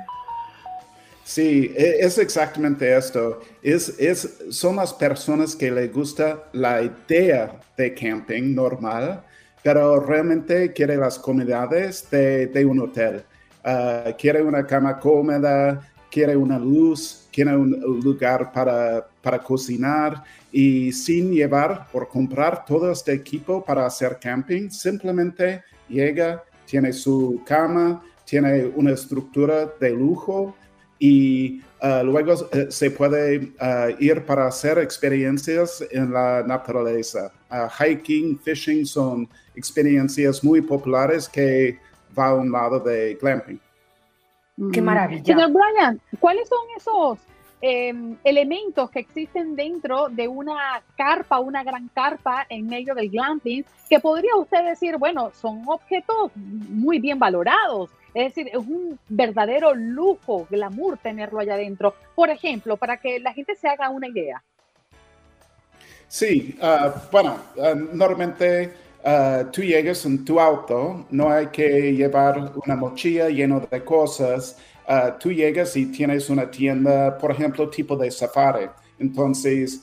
[1.23, 3.41] Sí, e, es exactamente esto.
[3.61, 9.23] Es, es, son las personas que les gusta la idea de camping normal,
[9.63, 13.23] pero realmente quiere las comodidades de, de un hotel.
[13.65, 17.71] Uh, quiere una cama cómoda, quiere una luz, quiere un
[18.03, 24.69] lugar para, para cocinar y sin llevar o comprar todo este equipo para hacer camping,
[24.69, 30.55] simplemente llega, tiene su cama, tiene una estructura de lujo
[30.99, 37.31] y uh, luego eh, se puede uh, ir para hacer experiencias en la naturaleza.
[37.51, 41.77] Uh, hiking, fishing son experiencias muy populares que
[42.17, 43.59] va a un lado de glamping.
[44.71, 44.85] Qué mm.
[44.85, 45.23] maravilla.
[45.23, 47.19] Señor Brian, ¿cuáles son esos
[47.61, 53.65] em, elementos que existen dentro de una carpa, una gran carpa en medio del glamping,
[53.89, 59.73] que podría usted decir, bueno, son objetos muy bien valorados, es decir, es un verdadero
[59.73, 61.95] lujo, glamour tenerlo allá adentro.
[62.15, 64.43] Por ejemplo, para que la gente se haga una idea.
[66.07, 68.71] Sí, ah, bueno, ah, normalmente
[69.03, 74.57] ah, tú llegas en tu auto, no hay que llevar una mochila llena de cosas.
[75.19, 78.67] tú llegas y tienes una tienda, por ejemplo, tipo de safari.
[78.99, 79.81] Entonces,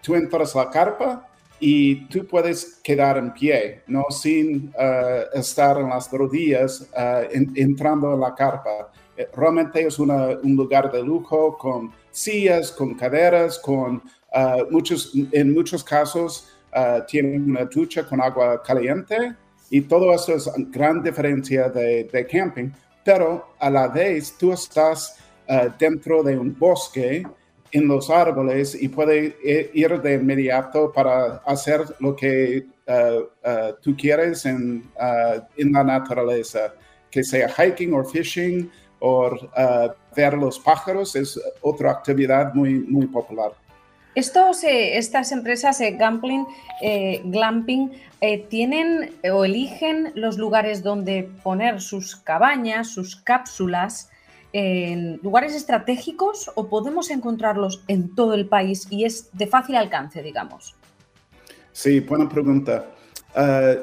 [0.00, 1.28] tú entras a la carpa,
[1.64, 8.14] y tú puedes quedar en pie, no sin eh, estar en las rodillas uh, entrando
[8.14, 8.90] en la carpa.
[9.16, 14.02] Eh, realmente es un lugar de lujo con sillas, con caderas, con
[14.70, 16.48] muchos, en muchos casos
[17.06, 19.34] tiene una ducha con agua caliente
[19.70, 22.70] y todo eso es gran diferencia de camping,
[23.04, 25.18] pero a la vez tú estás
[25.78, 27.22] dentro de un bosque
[27.72, 29.36] en los árboles y puede
[29.72, 34.88] ir de inmediato para hacer lo que uh, uh, tú quieres en,
[35.56, 36.74] en, la naturaleza,
[37.10, 39.30] que sea hiking o fishing o
[40.14, 43.52] ver los pájaros, es otra actividad muy, muy popular.
[44.14, 46.46] Estos, eh, estas empresas, eh, Gambling,
[46.82, 47.92] eh, Glamping,
[48.48, 54.10] tienen o eligen los lugares donde poner sus cabañas, sus cápsulas,
[54.52, 60.22] en lugares estratégicos o podemos encontrarlos en todo el país y es de fácil alcance,
[60.22, 60.74] digamos?
[61.72, 62.86] Sí, buena pregunta.
[63.34, 63.74] Ah,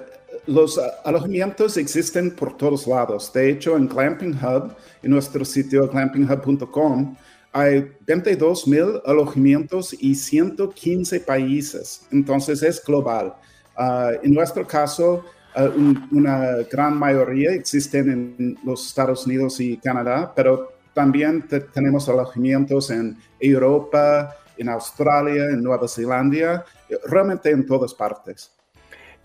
[0.46, 3.32] los alojamientos existen por todos lados.
[3.34, 7.16] De hecho, en Glamping Hub, en nuestro sitio glampinghub.com,
[7.52, 12.06] hay 22 mil alojamientos y 115 países.
[12.12, 13.34] Entonces es global.
[13.76, 15.24] Ah, en nuestro caso,
[15.56, 15.70] eh,
[16.12, 23.18] una gran mayoría existen en los Estados Unidos y Canadá, pero también tenemos alojamientos en
[23.40, 26.66] Europa, en Australia, en Nueva Zelanda,
[27.06, 28.52] realmente en todas partes.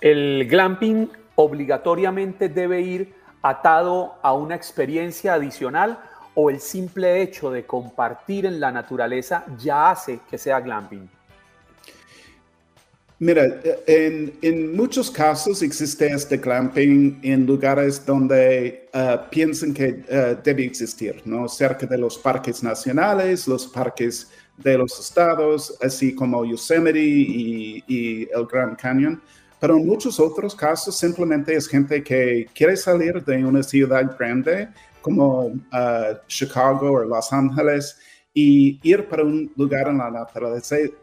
[0.01, 5.99] El glamping obligatoriamente debe ir atado a una experiencia adicional
[6.35, 11.09] o el simple hecho de compartir en la naturaleza ya hace que sea glamping.
[13.21, 20.65] Mira, en, muchos casos existe este glamping en lugares donde uh, piensan que uh, debe
[20.65, 21.49] existir, ¿no?
[21.49, 28.47] Cerca de los parques nacionales, los parques de los estados, así como Yosemite y, el
[28.47, 29.23] Grand Canyon.
[29.61, 34.69] Pero en muchos otros casos simplemente es gente que quiere salir de una ciudad grande
[35.01, 35.63] como uh,
[36.27, 37.97] Chicago o Los Ángeles
[38.35, 40.27] y ir para un lugar en la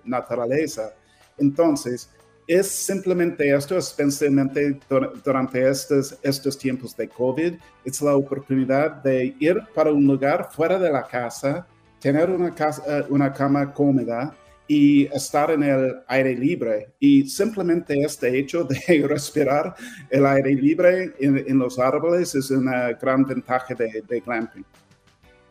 [0.03, 0.93] naturaleza
[1.41, 2.09] entonces,
[2.47, 4.79] es simplemente esto, especialmente
[5.23, 7.53] durante estos, estos tiempos de COVID,
[7.85, 11.67] es la oportunidad de ir para un lugar fuera de la casa,
[11.99, 14.35] tener una, eh, una cama cómoda
[14.67, 16.89] y estar en el aire libre.
[16.99, 19.75] Y simplemente este hecho de respirar
[20.09, 24.65] el aire libre en, los árboles es una gran ventaja de, de glamping.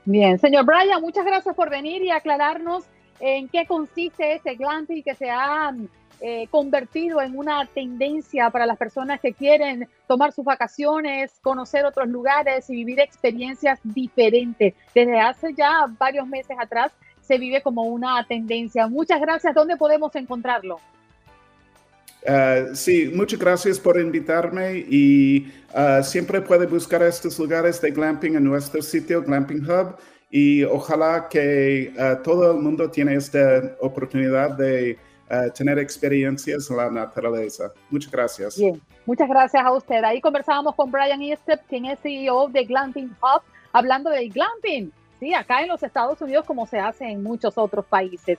[0.05, 2.85] Bien, señor Brian, muchas gracias por venir y aclararnos
[3.21, 5.73] en qué consiste ese glamping que se ha
[6.23, 12.09] eh, convertido en una tendencia para las personas que quieren tomar sus vacaciones, conocer otros
[12.09, 14.75] lugares y vivir experiencias diferentes.
[14.95, 18.87] Desde hace ya varios meses atrás se vive como una tendencia.
[18.87, 19.55] Muchas gracias.
[19.55, 20.79] ¿Dónde podemos encontrarlo?
[22.27, 28.35] Uh, sí, muchas gracias por invitarme y uh, siempre puede buscar estos lugares de glamping
[28.35, 29.97] en nuestro sitio Glamping Hub
[30.31, 34.97] y ojalá que uh, todo el mundo tiene esta oportunidad de
[35.33, 37.73] eh, tener experiencias en la naturaleza.
[37.89, 38.59] Muchas gracias.
[38.59, 40.03] Bien, muchas gracias a usted.
[40.03, 44.91] Ahí conversábamos con Brian Estep, quien es CEO de Glamping Hub, hablando del glamping.
[45.21, 48.39] Sí, acá en los Estados Unidos como se hace en muchos otros países.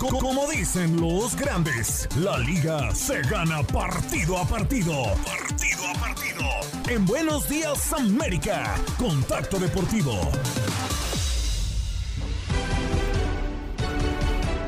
[0.00, 4.92] Como dicen los grandes, la liga se gana partido a partido.
[5.24, 6.42] Partido a partido.
[6.88, 10.12] En Buenos Días América, Contacto Deportivo.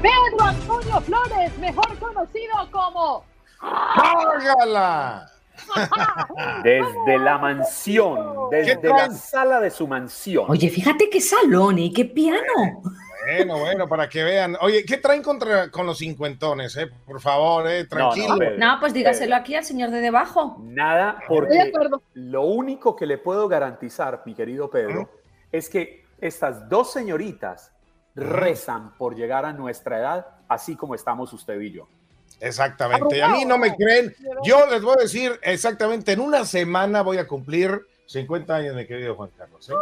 [0.00, 3.24] Pedro Antonio Flores, mejor conocido como...
[3.60, 5.30] ¡Cárgala!
[6.62, 10.46] Desde la mansión, desde la sala de su mansión.
[10.48, 12.82] Oye, fíjate qué salón y qué piano.
[13.28, 14.56] Bueno, bueno, para que vean.
[14.62, 16.74] Oye, ¿qué traen contra con los cincuentones?
[16.78, 16.88] Eh?
[17.06, 18.36] Por favor, eh, tranquilo.
[18.56, 20.56] No, pues dígaselo aquí al señor de debajo.
[20.62, 21.70] Nada, porque
[22.14, 25.10] lo único que le puedo garantizar, mi querido Pedro,
[25.52, 27.72] es que estas dos señoritas
[28.14, 31.86] rezan por llegar a nuestra edad, así como estamos usted y yo.
[32.40, 33.22] Exactamente.
[33.22, 34.14] A mí no me creen.
[34.42, 38.86] Yo les voy a decir exactamente, en una semana voy a cumplir 50 años, mi
[38.86, 39.68] querido Juan Carlos.
[39.68, 39.74] ¿eh?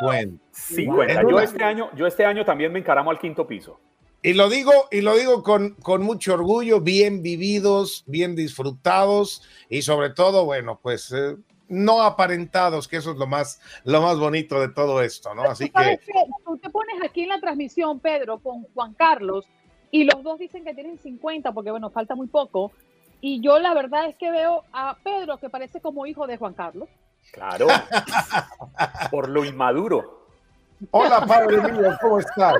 [0.00, 0.44] 50.
[0.50, 1.22] 50.
[1.22, 3.78] Yo este, año, yo este año también me encaramo al quinto piso.
[4.22, 9.82] Y lo digo, y lo digo con, con mucho orgullo, bien vividos, bien disfrutados y
[9.82, 11.36] sobre todo, bueno, pues eh,
[11.68, 15.42] no aparentados, que eso es lo más, lo más bonito de todo esto, ¿no?
[15.42, 16.00] Así que...
[16.46, 19.46] Tú te pones aquí en la transmisión, Pedro, con Juan Carlos,
[19.90, 22.72] y los dos dicen que tienen 50, porque bueno, falta muy poco.
[23.20, 26.54] Y yo la verdad es que veo a Pedro que parece como hijo de Juan
[26.54, 26.88] Carlos.
[27.32, 27.66] Claro,
[29.10, 30.26] por lo inmaduro.
[30.90, 32.54] Hola, padre mío, ¿cómo estás?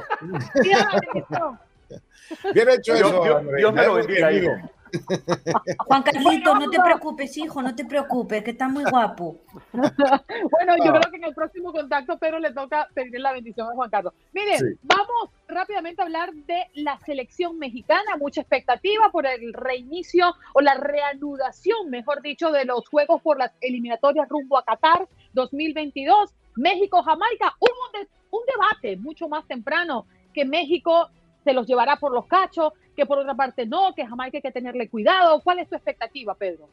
[2.52, 3.22] Bien hecho eso.
[3.56, 4.70] Dios, me lo bendiga,
[5.86, 9.38] Juan Carlito, no te preocupes, hijo, no te preocupes, que está muy guapo.
[9.72, 13.74] bueno, yo creo que en el próximo contacto, pero le toca pedir la bendición a
[13.74, 14.14] Juan Carlos.
[14.32, 20.60] Miren, vamos rápidamente a hablar de la selección mexicana, mucha expectativa por el reinicio o
[20.60, 26.34] la reanudación, mejor dicho, de los juegos por las eliminatorias rumbo a Qatar 2022.
[26.56, 31.10] México-Jamaica, hubo un, un debate mucho más temprano que México
[31.46, 34.50] se los llevará por los cachos, que por otra parte no, que jamás hay que
[34.50, 35.40] tenerle cuidado.
[35.42, 36.68] ¿Cuál es tu expectativa, Pedro?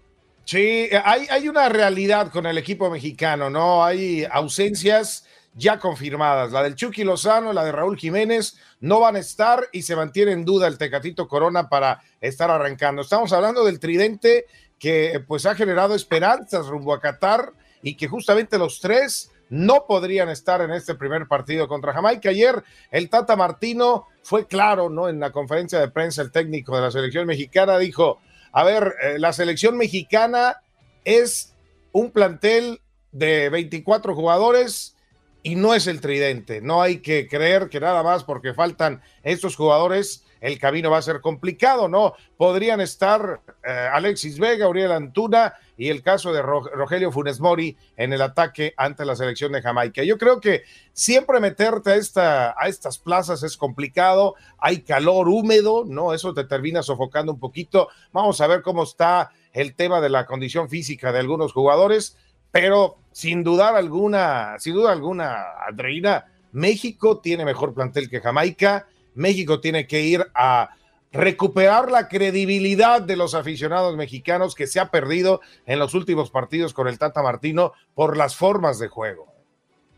[0.45, 3.83] Sí, hay, hay una realidad con el equipo mexicano, ¿no?
[3.83, 6.51] Hay ausencias ya confirmadas.
[6.51, 10.31] La del Chucky Lozano, la de Raúl Jiménez, no van a estar y se mantiene
[10.31, 13.01] en duda el Tecatito Corona para estar arrancando.
[13.01, 14.45] Estamos hablando del tridente
[14.79, 20.30] que pues ha generado esperanzas rumbo a Qatar y que justamente los tres no podrían
[20.30, 22.30] estar en este primer partido contra Jamaica.
[22.30, 25.08] Ayer el Tata Martino fue claro, ¿no?
[25.08, 28.20] En la conferencia de prensa, el técnico de la selección mexicana dijo,
[28.52, 30.58] a ver, eh, la selección mexicana
[31.06, 31.54] es
[31.92, 34.96] un plantel de 24 jugadores
[35.44, 36.60] y no es el tridente.
[36.60, 41.01] No hay que creer que nada más porque faltan estos jugadores el camino va a
[41.01, 42.15] ser complicado, ¿no?
[42.36, 48.12] Podrían estar eh, Alexis Vega, Uriel Antuna y el caso de Rogelio Funes Mori en
[48.12, 50.03] el ataque ante la selección de Jamaica.
[50.03, 55.86] Yo creo que siempre meterte a, esta, a estas plazas es complicado, hay calor húmedo,
[55.88, 56.13] ¿no?
[56.13, 57.88] Eso te termina sofocando un poquito.
[58.12, 62.17] Vamos a ver cómo está el tema de la condición física de algunos jugadores,
[62.51, 69.60] pero sin dudar alguna, sin duda alguna, Andreina, México tiene mejor plantel que Jamaica México
[69.60, 70.69] tiene que ir a
[71.12, 76.73] recuperar la credibilidad de los aficionados mexicanos que se ha perdido en los últimos partidos
[76.73, 79.28] con el Tata Martino por las formas de juego.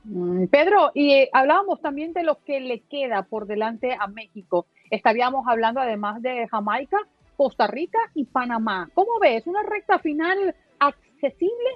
[0.03, 4.67] Mm, Pedro, y eh, hablábamos también de lo que le queda por delante a México.
[4.91, 6.97] Estaríamos hablando además de Jamaica,
[7.37, 8.89] Costa Rica y Panamá.
[8.93, 9.47] ¿Cómo ves?
[9.47, 11.69] ¿Una recta final accesible?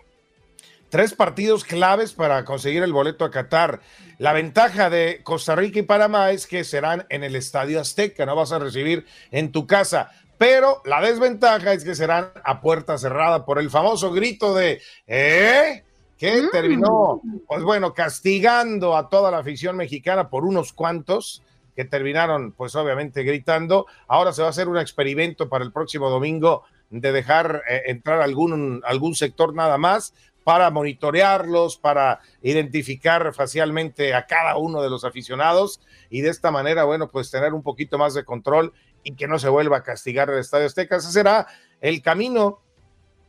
[0.89, 3.79] Tres partidos claves para conseguir el boleto a Qatar.
[4.17, 8.35] La ventaja de Costa Rica y Panamá es que serán en el Estadio Azteca, no
[8.35, 10.11] vas a recibir en tu casa.
[10.39, 15.83] Pero la desventaja es que serán a puerta cerrada por el famoso grito de ¿eh?
[16.17, 16.49] que Mm.
[16.51, 21.43] terminó, pues bueno, castigando a toda la afición mexicana por unos cuantos
[21.75, 23.85] que terminaron, pues obviamente gritando.
[24.07, 28.21] Ahora se va a hacer un experimento para el próximo domingo de dejar eh, entrar
[28.21, 30.13] algún, algún sector nada más
[30.49, 35.79] para monitorearlos, para identificar facialmente a cada uno de los aficionados
[36.09, 38.73] y de esta manera, bueno, pues tener un poquito más de control
[39.03, 40.95] y que no se vuelva a castigar el Estadio Azteca.
[40.95, 41.45] Ese será
[41.81, 42.63] el camino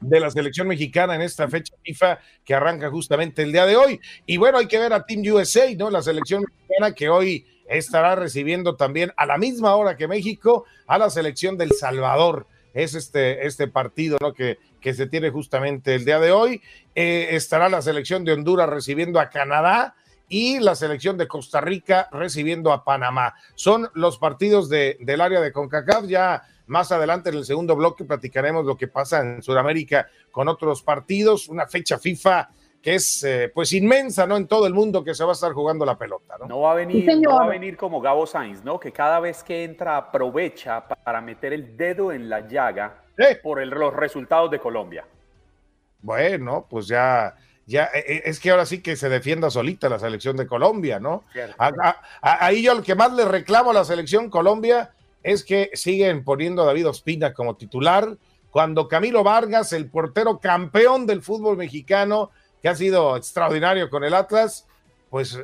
[0.00, 4.00] de la selección mexicana en esta fecha FIFA que arranca justamente el día de hoy.
[4.24, 5.90] Y bueno, hay que ver a Team USA, ¿no?
[5.90, 10.96] La selección mexicana que hoy estará recibiendo también a la misma hora que México a
[10.96, 12.46] la selección del Salvador.
[12.74, 14.32] Es este, este partido, ¿no?
[14.32, 16.62] Que, que se tiene justamente el día de hoy.
[16.94, 19.94] Eh, estará la selección de Honduras recibiendo a Canadá
[20.28, 23.34] y la selección de Costa Rica recibiendo a Panamá.
[23.56, 26.06] Son los partidos de, del área de CONCACAF.
[26.06, 30.82] Ya más adelante en el segundo bloque platicaremos lo que pasa en Sudamérica con otros
[30.82, 31.48] partidos.
[31.48, 32.48] Una fecha FIFA
[32.82, 34.36] que es eh, pues inmensa, ¿no?
[34.36, 36.46] En todo el mundo que se va a estar jugando la pelota, ¿no?
[36.46, 38.80] No va a venir, Sí, no va a venir como Gabo Sainz, ¿no?
[38.80, 43.60] Que cada vez que entra aprovecha para meter el dedo en la llaga Eh, por
[43.60, 45.04] el- los resultados de Colombia.
[46.02, 47.34] bueno, pues ya,
[47.66, 50.98] ya, eh, eh, es que ahora sí que se defienda solita la selección de Colombia,
[50.98, 51.24] ¿no?
[51.32, 51.54] Cierto.
[51.58, 54.90] A- a- a- ahí yo lo que más le reclamo a la selección Colombia
[55.22, 58.16] es que siguen poniendo a David Ospina como titular,
[58.50, 62.30] cuando Camilo Vargas, el portero campeón del fútbol mexicano,
[62.62, 64.66] que ha sido extraordinario con el Atlas,
[65.08, 65.42] pues eh,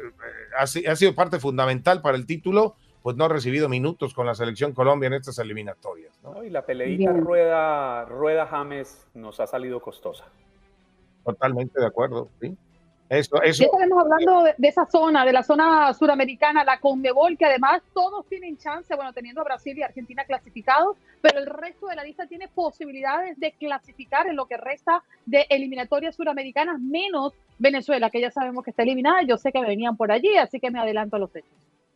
[0.58, 4.26] ha, si- ha sido parte fundamental para el título, pues no ha recibido minutos con
[4.26, 6.12] la selección Colombia en estas eliminatorias.
[6.22, 6.34] ¿no?
[6.34, 6.44] ¿no?
[6.44, 7.24] Y la peleita Bien.
[7.24, 10.24] rueda, rueda James nos ha salido costosa.
[11.24, 12.56] Totalmente de acuerdo, ¿sí?
[13.08, 13.62] Eso, eso.
[13.62, 17.80] Ya estaremos hablando de, de esa zona, de la zona suramericana, la Conmebol, que además
[17.94, 22.04] todos tienen chance, bueno, teniendo a Brasil y Argentina clasificados, pero el resto de la
[22.04, 28.20] lista tiene posibilidades de clasificar en lo que resta de eliminatorias suramericanas, menos Venezuela, que
[28.20, 29.22] ya sabemos que está eliminada.
[29.22, 31.50] Yo sé que venían por allí, así que me adelanto a los hechos.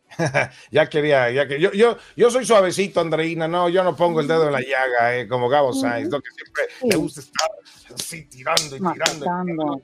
[0.71, 4.27] ya quería, ya que yo, yo, yo soy suavecito, Andreina, no, yo no pongo el
[4.27, 7.49] dedo en la llaga, eh, como Gabo Sainz, lo que siempre me gusta estar
[7.95, 9.25] así tirando y tirando.
[9.25, 9.81] y tirando.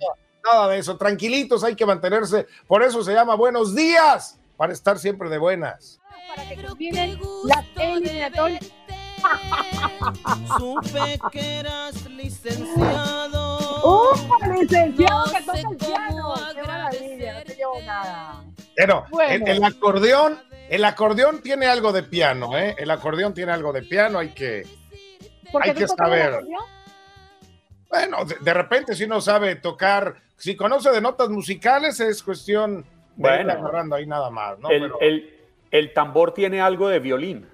[0.52, 4.98] Nada de eso, tranquilitos, hay que mantenerse, por eso se llama buenos días, para estar
[4.98, 6.00] siempre de buenas.
[6.36, 6.78] Para que las.
[10.58, 13.58] Supe que eras licenciado.
[13.84, 16.34] ¡Uh, licenciado No que toca sé el piano!
[16.34, 17.34] cómo ¡Qué maravilla!
[17.40, 18.44] No te llevo nada.
[18.76, 19.46] Pero Bueno.
[19.48, 20.40] el, el acordeón,
[20.70, 22.76] el acordeón tiene algo de piano, ¿eh?
[22.78, 24.66] El acordeón tiene algo de piano, hay que,
[25.62, 26.34] Hay que el saber.
[26.36, 26.62] acordeón.
[27.90, 32.82] Bueno, de, de repente si uno sabe tocar, si conoce de notas musicales es cuestión
[32.82, 32.86] de
[33.16, 33.42] Bueno.
[33.44, 34.70] ir agarrando ahí nada más, ¿no?
[34.70, 35.34] el, Pero- el-
[35.72, 37.48] el tambor tiene algo de violín.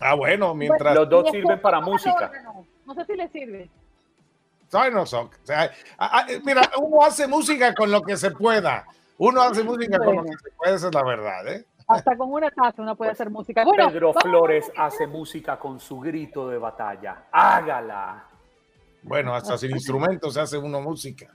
[0.00, 0.94] ah, bueno, mientras...
[0.94, 2.30] Los dos sirven para música.
[2.84, 3.68] No sé si le sirve.
[4.70, 8.84] Bueno, o sea, a- a- mira, uno hace música con lo que se pueda.
[9.18, 11.64] Uno hace música con lo que se puede, esa es la verdad, ¿eh?
[11.88, 13.64] Hasta con una taza uno puede hacer música.
[13.64, 17.22] Bueno, Pedro Flores hace música con su grito de batalla.
[17.30, 18.24] Hágala.
[19.06, 21.32] Bueno, hasta sin instrumentos se hace uno música.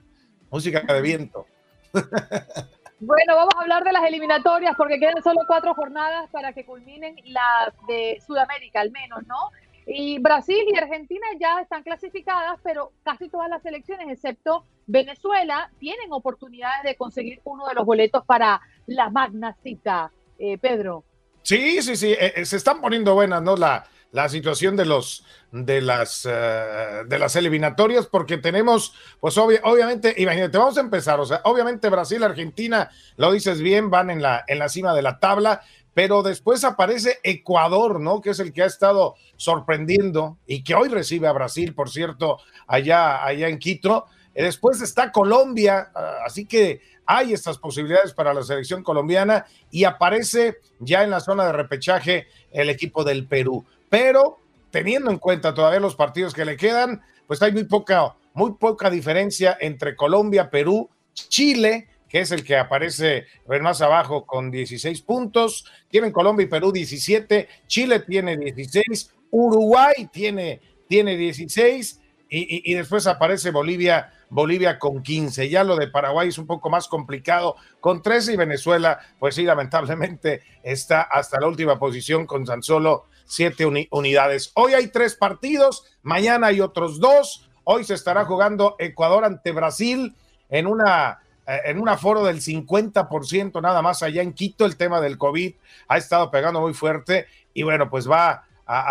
[0.50, 1.46] Música de viento.
[3.04, 7.16] Bueno, vamos a hablar de las eliminatorias porque quedan solo cuatro jornadas para que culminen
[7.24, 9.50] las de Sudamérica, al menos, ¿no?
[9.86, 16.12] Y Brasil y Argentina ya están clasificadas, pero casi todas las selecciones, excepto Venezuela, tienen
[16.12, 20.12] oportunidades de conseguir uno de los boletos para la magna cita.
[20.38, 21.02] Eh, Pedro.
[21.42, 23.56] Sí, sí, sí, eh, eh, se están poniendo buenas, ¿no?
[23.56, 29.60] La, la situación de los de las eh, de las eliminatorias, porque tenemos, pues obvi-
[29.64, 34.22] obviamente, imagínate, vamos a empezar, o sea, obviamente Brasil, Argentina, lo dices bien, van en
[34.22, 35.62] la, en la cima de la tabla,
[35.94, 38.20] pero después aparece Ecuador, ¿no?
[38.22, 42.38] Que es el que ha estado sorprendiendo y que hoy recibe a Brasil, por cierto,
[42.66, 44.06] allá, allá en Quito.
[44.34, 50.60] Después está Colombia, ah, así que hay estas posibilidades para la selección colombiana y aparece
[50.78, 53.66] ya en la zona de repechaje el equipo del Perú.
[53.92, 54.38] Pero
[54.70, 58.88] teniendo en cuenta todavía los partidos que le quedan, pues hay muy poca, muy poca
[58.88, 63.26] diferencia entre Colombia, Perú, Chile, que es el que aparece
[63.60, 65.66] más abajo con 16 puntos.
[65.90, 72.74] Tienen Colombia y Perú 17, Chile tiene 16, Uruguay tiene, tiene 16 y, y- y
[72.74, 75.50] después aparece Bolivia, Bolivia con 15.
[75.50, 79.42] Ya lo de Paraguay es un poco más complicado con 13 y Venezuela, pues sí,
[79.42, 84.52] lamentablemente está hasta la última posición con tan solo 7 unidades.
[84.54, 87.48] Hoy hay tres partidos, mañana hay otros dos.
[87.64, 90.14] Hoy se estará jugando Ecuador ante Brasil
[90.48, 95.00] en una eh, en un aforo del 50% nada más allá en Quito, el tema
[95.00, 95.54] del COVID
[95.88, 98.44] ha estado pegando muy fuerte y bueno, pues va a,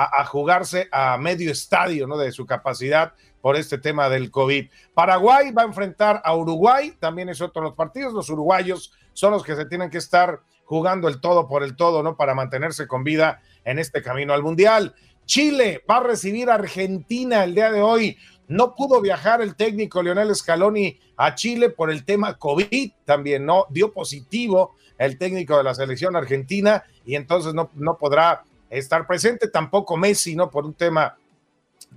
[0.03, 2.17] a- a jugarse a medio estadio ¿no?
[2.17, 4.69] de su capacidad por este tema del COVID.
[4.93, 8.13] Paraguay va a enfrentar a Uruguay, también es otro de los partidos.
[8.13, 12.03] Los uruguayos son los que se tienen que estar jugando el todo por el todo,
[12.03, 12.15] ¿no?
[12.17, 14.95] Para mantenerse con vida en este camino al Mundial.
[15.26, 18.18] Chile va a recibir a Argentina el día de hoy.
[18.47, 23.66] No pudo viajar el técnico Leonel Scaloni a Chile por el tema COVID, también no
[23.70, 29.47] dio positivo el técnico de la selección argentina y entonces no, no podrá estar presente,
[29.47, 30.51] tampoco Messi, ¿no?
[30.51, 31.18] Por un tema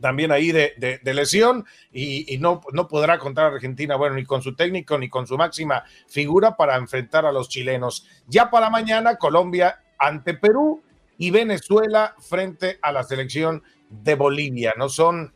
[0.01, 4.25] también ahí de, de, lesión y, y, no, no podrá contar a Argentina, bueno, ni
[4.25, 8.07] con su técnico ni con su máxima figura para enfrentar a los chilenos.
[8.27, 10.83] Ya para mañana, Colombia ante Perú
[11.19, 14.89] y Venezuela frente a la selección de Bolivia, ¿no?
[14.89, 15.35] Son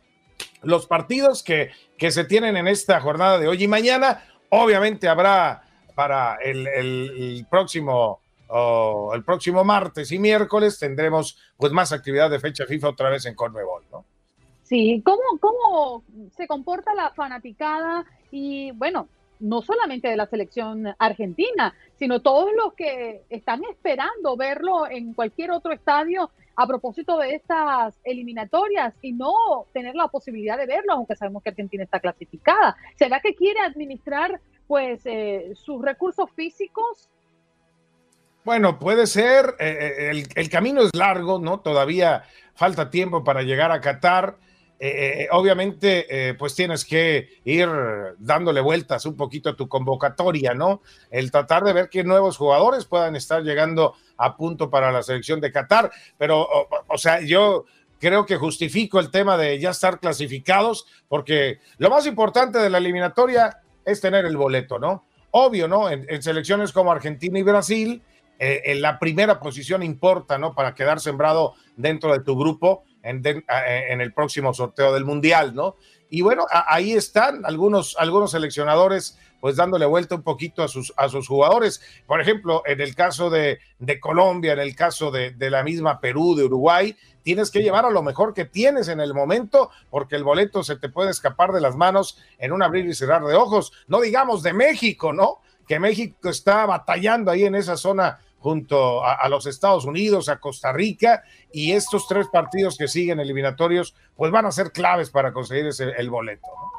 [0.62, 4.24] los partidos que, que se tienen en esta jornada de hoy y mañana.
[4.50, 5.62] Obviamente habrá
[5.94, 12.38] para el, el, próximo oh, el próximo martes y miércoles tendremos pues más actividad de
[12.38, 14.04] fecha FIFA otra vez en Conmebol, ¿no?
[14.62, 16.04] Sí, ¿cómo, cómo
[16.36, 19.08] se comporta la fanaticada y bueno,
[19.40, 25.50] no solamente de la selección argentina, sino todos los que están esperando verlo en cualquier
[25.50, 29.32] otro estadio a propósito de estas eliminatorias y no
[29.72, 32.76] tener la posibilidad de verlo, aunque sabemos que Argentina está clasificada.
[32.96, 37.08] ¿Será que quiere administrar pues eh, sus recursos físicos?
[38.44, 41.60] Bueno, puede ser, eh, el, el, camino es largo, ¿no?
[41.60, 42.24] Todavía
[42.54, 44.36] falta tiempo para llegar a Qatar.
[44.80, 47.68] Eh, eh, obviamente, eh, pues tienes que ir
[48.18, 50.82] dándole vueltas un poquito a tu convocatoria, ¿no?
[51.10, 55.40] El tratar de ver qué nuevos jugadores puedan estar llegando a punto para la selección
[55.40, 56.46] de Qatar, pero,
[56.86, 57.64] o, sea, yo
[57.98, 62.78] creo que justifico el tema de ya estar clasificados, porque lo más importante de la
[62.78, 65.06] eliminatoria es tener el boleto, ¿no?
[65.32, 65.90] Obvio, ¿no?
[65.90, 68.02] En, selecciones como Argentina y Brasil,
[68.40, 70.54] en la primera posición importa, ¿no?
[70.54, 73.44] Para quedar sembrado dentro de tu grupo en, de,
[73.88, 75.76] en, el próximo sorteo del Mundial, ¿no?
[76.10, 80.92] Y bueno, a, ahí están algunos, algunos seleccionadores pues dándole vuelta un poquito a sus,
[80.96, 81.80] a sus jugadores.
[82.06, 86.00] Por ejemplo, en el caso de, de Colombia, en el caso de, de, la misma
[86.00, 90.16] Perú, de Uruguay, tienes que llevar a lo mejor que tienes en el momento, porque
[90.16, 93.34] el boleto se te puede escapar de las manos en un abrir y cerrar de
[93.34, 93.72] ojos.
[93.86, 95.38] No digamos de México, ¿no?
[95.68, 98.18] Que México está batallando ahí en esa zona
[98.48, 101.22] junto a, a, los Estados Unidos, a Costa Rica,
[101.52, 105.90] y estos tres partidos que siguen eliminatorios, pues van a ser claves para conseguir ese,
[105.98, 106.46] el boleto.
[106.46, 106.72] ¿no?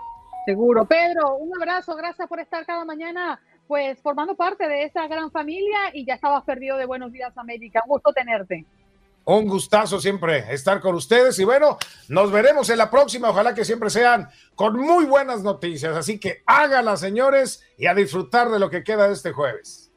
[0.46, 0.84] Seguro.
[0.86, 5.78] Pedro, un abrazo, gracias por estar cada mañana, pues formando parte de esa gran familia
[5.94, 7.84] y ya estabas perdido de Buenos Días América.
[7.86, 8.66] Un gusto tenerte.
[9.26, 13.30] Un gustazo siempre estar con ustedes y bueno, nos veremos en la próxima.
[13.30, 15.96] Ojalá que siempre sean con muy buenas noticias.
[15.96, 19.89] Así que háganla, señores, y a disfrutar de lo que queda de este jueves.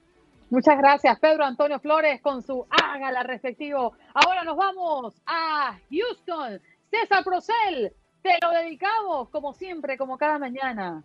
[0.53, 3.95] Muchas gracias, Pedro Antonio Flores, con su hágala respectivo.
[4.13, 6.61] Ahora nos vamos a Houston.
[6.91, 7.91] César Procel,
[8.21, 11.03] te lo dedicamos, como siempre, como cada mañana.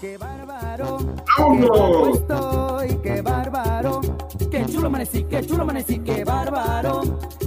[0.00, 0.98] ¡Qué bárbaro!
[1.36, 2.20] ¡Vamos!
[2.20, 3.00] estoy!
[3.02, 4.00] ¡Qué bárbaro!
[4.48, 5.24] ¡Qué chulo amanecí!
[5.24, 5.98] ¡Qué chulo amanecí!
[5.98, 7.00] ¡Qué bárbaro!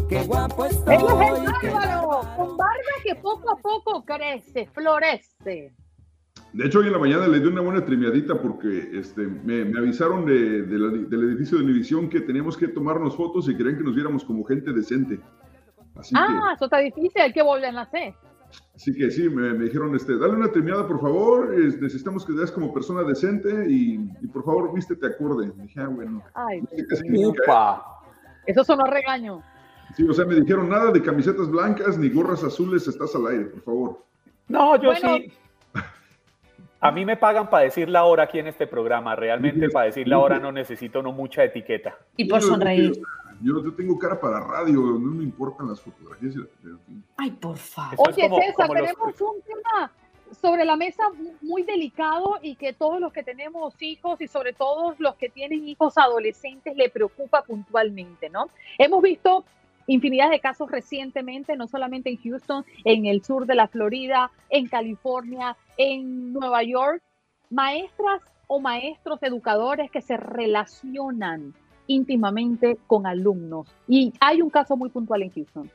[0.10, 0.96] ¡Qué guapo estoy!
[0.96, 2.22] ¡Él es el bárbaro!
[2.36, 5.72] Con barba que poco a poco crece, florece.
[6.54, 9.80] De hecho, hoy en la mañana le di una buena trimeadita porque este, me, me
[9.80, 13.78] avisaron de, de la, del edificio de Univisión que teníamos que tomarnos fotos y querían
[13.78, 15.20] que nos viéramos como gente decente.
[15.96, 18.14] Así ah, que, eso está difícil, hay que volver a hacer.
[18.76, 22.34] Así que sí, me, me, dijeron, este, dale una trimeada, por favor, es, necesitamos que
[22.34, 25.54] veas como persona decente y, y, por favor, vístete acorde.
[25.56, 26.22] Me dije, ah, bueno.
[26.34, 26.62] Ay,
[27.26, 27.86] upa.
[28.46, 29.42] Eso sonó regaño.
[29.96, 33.46] Sí, o sea, me dijeron, nada de camisetas blancas ni gorras azules, estás al aire,
[33.46, 34.06] por favor.
[34.48, 35.32] No, yo bueno, sí.
[36.84, 39.16] A mí me pagan para decir la hora aquí en este programa.
[39.16, 41.96] Realmente para decir la hora no necesito no mucha etiqueta.
[42.18, 42.94] Y por sonreír.
[43.40, 46.36] Yo, yo, tengo cara para radio, no me importan las fotografías.
[47.18, 48.10] Ay, por favor.
[48.10, 49.22] Oye, como, César, como tenemos los...
[49.22, 49.92] un tema
[50.40, 51.04] sobre la mesa
[51.42, 55.68] muy delicado y que todos los que tenemos hijos y sobre todo los que tienen
[55.68, 58.50] hijos adolescentes le preocupa puntualmente, ¿no?
[58.78, 59.44] Hemos visto
[59.88, 64.68] infinidad de casos recientemente, no solamente en Houston, en el sur de la Florida, en
[64.68, 67.02] California, en Nueva York,
[67.50, 71.54] maestras o maestros educadores que se relacionan
[71.88, 73.68] íntimamente con alumnos.
[73.88, 75.72] Y hay un caso muy puntual en Houston.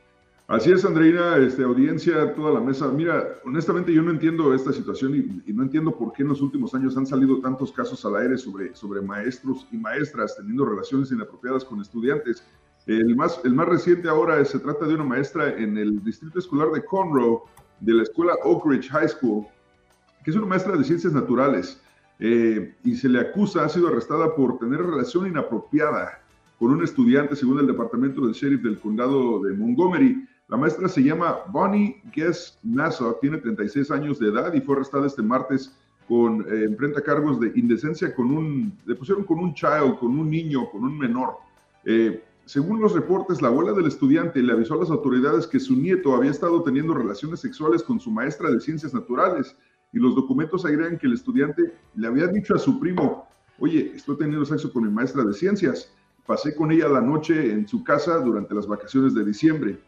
[0.47, 2.87] Así es, Andreina, este, audiencia, toda la mesa.
[2.87, 6.41] Mira, honestamente yo no entiendo esta situación y, y, no entiendo por qué en los
[6.41, 11.11] últimos años han salido tantos casos al aire sobre, sobre maestros y maestras teniendo relaciones
[11.11, 12.47] inapropiadas con estudiantes.
[12.85, 16.69] El más, el más reciente ahora se trata de una maestra en el distrito escolar
[16.71, 17.41] de Conroe,
[17.81, 19.45] de la escuela Oak Ridge High School,
[20.27, 21.81] que es una maestra de ciencias naturales,
[22.19, 26.21] eh, y se le acusa, ha sido arrestada por tener relación inapropiada
[26.59, 30.27] con un estudiante, según el departamento del sheriff del condado de Montgomery.
[30.49, 35.07] La maestra se llama Bonnie Guess Nassau, tiene 36 años de edad y fue arrestada
[35.07, 35.73] este martes
[36.09, 40.29] con eh, enfrenta cargos de indecencia con un, le pusieron con un child, con un
[40.29, 41.37] niño, con un menor.
[41.85, 45.77] Eh, según los reportes, la abuela del estudiante le avisó a las autoridades que su
[45.77, 49.55] nieto había estado teniendo relaciones sexuales con su maestra de ciencias naturales
[49.93, 53.27] y los documentos agregan que el estudiante le había dicho a su primo,
[53.59, 55.91] oye, estoy teniendo sexo con mi maestra de ciencias,
[56.25, 59.79] pasé con ella la noche en su casa durante las vacaciones de diciembre.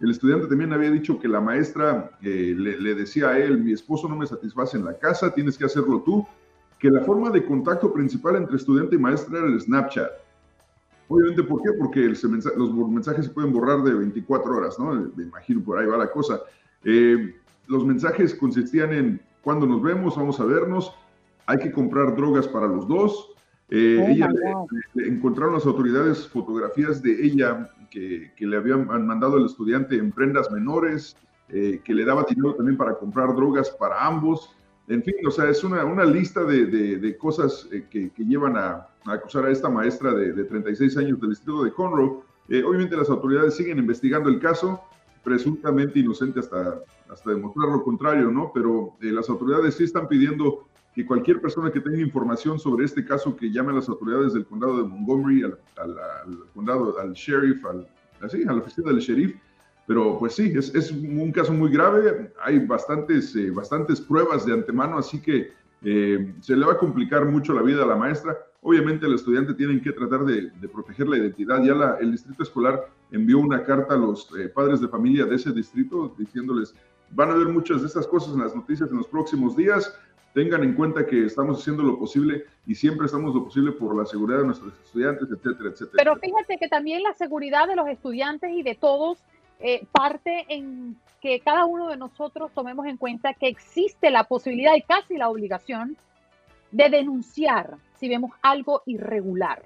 [0.00, 3.72] El estudiante también había dicho que la maestra eh, le, le, decía a él, mi
[3.72, 6.26] esposo no me satisface en la casa, tienes que hacerlo tú,
[6.78, 10.10] que la forma de contacto principal entre estudiante y maestra era el Snapchat.
[11.06, 11.68] Obviamente, ¿por qué?
[11.78, 12.18] Porque el,
[12.56, 14.92] los mensajes se pueden borrar de 24 horas, ¿no?
[15.14, 16.40] Me imagino, por ahí va la cosa.
[16.84, 17.36] Eh,
[17.68, 20.94] los mensajes consistían en, cuando nos vemos, vamos a vernos,
[21.46, 23.30] hay que comprar drogas para los dos.
[23.70, 28.86] Eh, oh ella le, le, encontraron las autoridades fotografías de ella que, que, le habían
[28.86, 31.16] mandado el estudiante en prendas menores,
[31.48, 34.54] eh, que le daba dinero también para comprar drogas para ambos.
[34.88, 38.24] En fin, o sea, es una, una lista de, de, de cosas eh, que, que,
[38.24, 42.20] llevan a, a, acusar a esta maestra de, de 36 años del distrito de Conroe.
[42.48, 44.82] Eh, obviamente las autoridades siguen investigando el caso,
[45.22, 46.80] presuntamente inocente hasta,
[47.12, 48.50] hasta demostrar lo contrario, ¿no?
[48.54, 53.04] Pero eh, las autoridades sí están pidiendo que cualquier persona que tenga información sobre este
[53.04, 57.12] caso que llame a las autoridades del condado de Montgomery, al, al, al condado, al
[57.12, 57.86] sheriff, al,
[58.20, 59.34] así, a la oficina del sheriff,
[59.86, 64.52] pero pues sí, es, es, un caso muy grave, hay bastantes, eh, bastantes pruebas de
[64.52, 65.52] antemano, así que
[65.82, 68.38] eh, se le va a complicar mucho la vida a la maestra.
[68.60, 71.62] Obviamente el estudiante tiene que tratar de, de proteger la identidad.
[71.64, 75.34] Ya la, el distrito escolar envió una carta a los eh, padres de familia de
[75.34, 76.74] ese distrito diciéndoles,
[77.12, 79.94] van a ver muchas de estas cosas en las noticias en los próximos días,
[80.34, 84.06] tengan en cuenta que estamos haciendo lo posible y siempre estamos lo posible por la
[84.06, 85.96] seguridad de nuestros estudiantes, etcétera, etcétera.
[85.96, 89.18] Pero fíjate que también la seguridad de los estudiantes y de todos
[89.60, 94.74] eh, parte en que cada uno de nosotros tomemos en cuenta que existe la posibilidad
[94.74, 95.96] y casi la obligación
[96.72, 99.64] de denunciar si vemos algo irregular.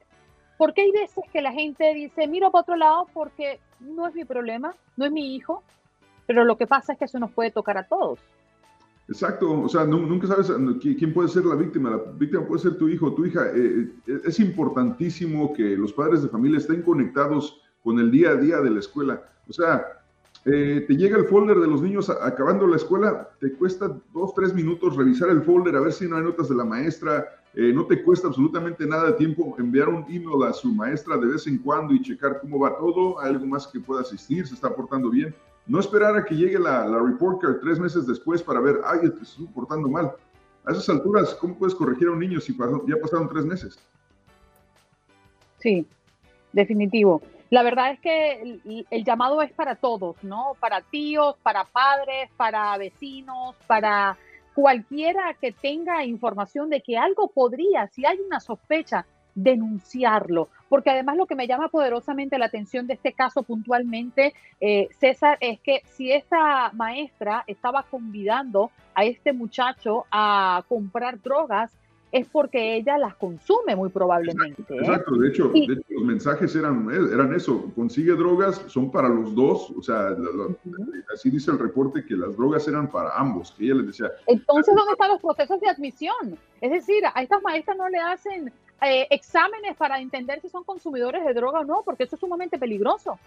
[0.59, 4.25] Porque hay veces que la gente dice, miro para otro lado porque no es mi
[4.25, 5.63] problema, no es mi hijo,
[6.27, 8.18] pero lo que pasa es que eso nos puede tocar a todos.
[9.09, 10.51] Exacto, o sea, nunca sabes
[10.81, 11.91] quién puede ser la víctima.
[11.91, 13.47] La víctima puede ser tu hijo, tu hija.
[13.55, 13.89] Eh,
[14.24, 18.70] es importantísimo que los padres de familia estén conectados con el día a día de
[18.70, 19.22] la escuela.
[19.49, 19.87] O sea,
[20.45, 24.55] eh, te llega el folder de los niños acabando la escuela, te cuesta dos, tres
[24.55, 27.29] minutos revisar el folder a ver si no hay notas de la maestra.
[27.55, 31.27] Eh, no te cuesta absolutamente nada de tiempo enviar un email a su maestra de
[31.27, 34.74] vez en cuando y checar cómo va todo, algo más que pueda asistir, se está
[34.74, 35.35] portando bien.
[35.67, 36.99] No esperar a que llegue la, la
[37.61, 40.12] tres meses después para ver, ay, te estoy portando mal.
[40.64, 43.79] A esas alturas, ¿cómo puedes corregir a un niño si pasó, ya pasaron tres meses?
[45.59, 45.87] Sí,
[46.53, 47.23] definitivo.
[47.51, 50.53] La verdad es que el, el, llamado es para todos, ¿no?
[50.59, 54.17] Para tíos, para padres, para vecinos, para
[54.55, 59.07] cualquiera que tenga información de que algo podría, si hay una sospecha,
[59.37, 60.49] denunciarlo.
[60.68, 65.39] Porque además lo que me llama poderosamente la atención de este caso puntualmente, eh, César,
[65.41, 71.70] es que si esta maestra estaba convidando a este muchacho a comprar drogas,
[72.12, 74.62] es porque ella las consume muy probablemente.
[74.62, 75.16] Exacto, exacto.
[75.16, 79.70] De, hecho, de, hecho, los mensajes eran, eran eso, consigue drogas, son para los dos,
[79.76, 81.05] o sea, uh -huh.
[81.12, 84.11] así dice el reporte que las drogas eran para ambos, que ella les decía.
[84.26, 86.39] Entonces, ¿dónde están los procesos de admisión?
[86.61, 88.53] Es decir, a estas maestras no le hacen
[88.83, 92.59] eh, exámenes para entender si son consumidores de droga o no, porque eso es sumamente
[92.59, 93.18] peligroso.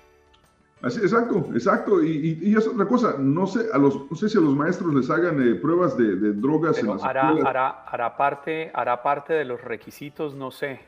[0.82, 2.02] Así, exacto, exacto.
[2.04, 4.56] Y, y, y, es otra cosa, no sé, a los, no sé si a los
[4.56, 8.72] maestros les hagan eh, pruebas de, de drogas Pero en las hará, hará, hará, parte,
[8.74, 10.80] hará parte de los requisitos, no sé.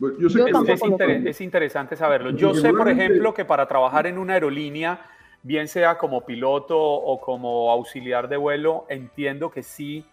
[0.00, 2.30] Bueno, yo sé Yo que es, es, inter es, interesante saberlo.
[2.30, 5.06] Yo sé, por ejemplo, que para trabajar en una aerolínea,
[5.42, 10.04] bien sea como piloto o como auxiliar de vuelo, entiendo que sí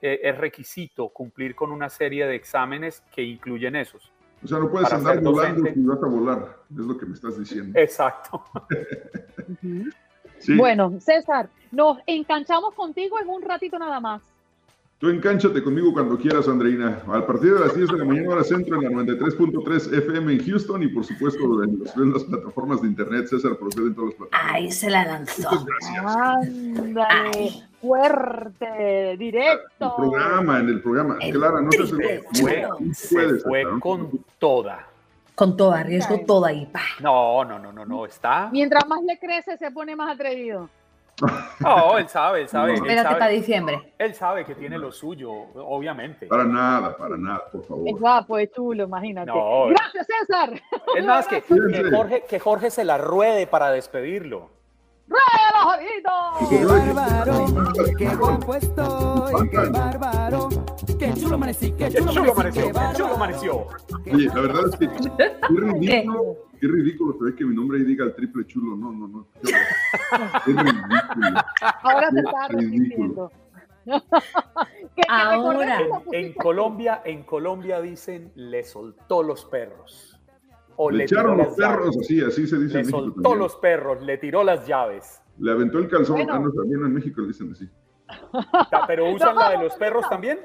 [0.00, 4.12] eh, es requisito cumplir con una serie de exámenes que incluyen esos.
[4.42, 7.38] O sea, no puedes andar volando si vas a volar, es lo que me estás
[7.38, 7.78] diciendo.
[7.78, 8.44] Exacto.
[10.38, 10.56] sí.
[10.56, 14.22] Bueno, César, nos enganchamos contigo en un ratito nada más.
[14.98, 17.00] Tú encánchate conmigo cuando quieras, Andreina.
[17.06, 20.44] A partir de las 10 de la mañana, hora centro, en la 93.3 FM en
[20.44, 23.28] Houston y, por supuesto, en, en, las plataformas de internet.
[23.28, 24.54] César procede en todas las plataformas.
[24.54, 25.48] Ahí se la lanzó.
[26.04, 29.94] Ándale, fuerte, directo.
[29.98, 31.16] El programa, en el programa.
[31.20, 34.84] El Clara, no te fue, se fue con toda.
[35.36, 36.66] Con toda, arriesgo toda ahí.
[36.66, 36.82] Pa.
[36.98, 38.48] No, no, no, no, no, está.
[38.50, 40.68] Mientras más le crece, se pone más atrevido.
[41.60, 42.72] No, él sabe, él sabe.
[42.72, 42.84] No.
[42.84, 43.94] Espérate para diciembre.
[43.98, 46.26] Él sabe que tiene lo suyo, obviamente.
[46.26, 47.88] Para nada, para nada, por favor.
[47.88, 49.30] Es guapo, es chulo, imagínate.
[49.30, 50.50] No, Gracias, César.
[50.96, 54.57] Es más, que, que, Jorge, que Jorge se la ruede para despedirlo.
[55.08, 56.48] ¡Relajadito!
[56.50, 57.46] ¡Qué bárbaro!
[57.96, 59.48] ¡Qué guapo estoy!
[59.50, 60.48] ¡Qué bárbaro!
[60.98, 61.72] ¡Qué chulo amanecí!
[61.72, 62.66] ¡Qué ¡Qué chulo, chulo amaneció!
[62.66, 63.66] ¡Qué ¡Qué chulo amaneció!
[64.12, 67.84] Oye, la verdad es que qué ridículo, qué ridículo se ve que mi nombre ahí
[67.84, 68.76] diga el triple chulo.
[68.76, 69.26] No, no, no.
[69.42, 71.40] Qué ridículo.
[71.82, 73.32] Ahora se está ridículo.
[74.96, 75.80] que, Ahora.
[76.12, 80.17] en Colombia, en Colombia dicen le soltó los perros.
[80.80, 81.98] O Le le, tiró echaron los las perros, llaves.
[82.06, 83.38] así, así se dice Le en México soltó también.
[83.40, 85.20] los perros, le tiró las llaves.
[85.40, 86.16] Le aventó el calzón.
[86.16, 86.32] Bueno.
[86.34, 87.68] Ah, no, también en México le dicen así.
[88.70, 90.38] Ta- Pero usan la de los perros también.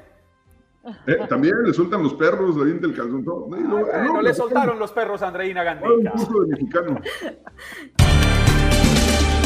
[1.06, 3.24] Eh, también le sueltan los perros, le avienta el calzón.
[3.24, 6.10] No, no, no, Ah, No le soltaron los perros a Andreina Un Gandica.
[6.12, 7.00] curso de mexicano.